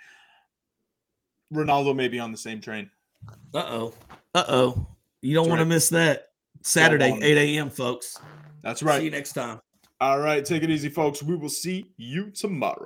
Ronaldo 1.52 1.94
may 1.94 2.08
be 2.08 2.18
on 2.18 2.32
the 2.32 2.38
same 2.38 2.62
train. 2.62 2.90
Uh 3.52 3.64
oh. 3.66 3.94
Uh 4.34 4.44
oh. 4.48 4.86
You 5.20 5.34
don't 5.34 5.48
want 5.48 5.58
right. 5.58 5.64
to 5.64 5.68
miss 5.68 5.90
that. 5.90 6.28
Saturday, 6.62 7.18
8 7.20 7.36
a.m., 7.36 7.68
folks. 7.68 8.18
That's 8.62 8.82
right. 8.82 8.98
See 8.98 9.04
you 9.04 9.10
next 9.10 9.34
time. 9.34 9.60
All 10.00 10.18
right. 10.18 10.44
Take 10.44 10.62
it 10.62 10.70
easy, 10.70 10.88
folks. 10.88 11.22
We 11.22 11.36
will 11.36 11.50
see 11.50 11.92
you 11.98 12.30
tomorrow. 12.30 12.82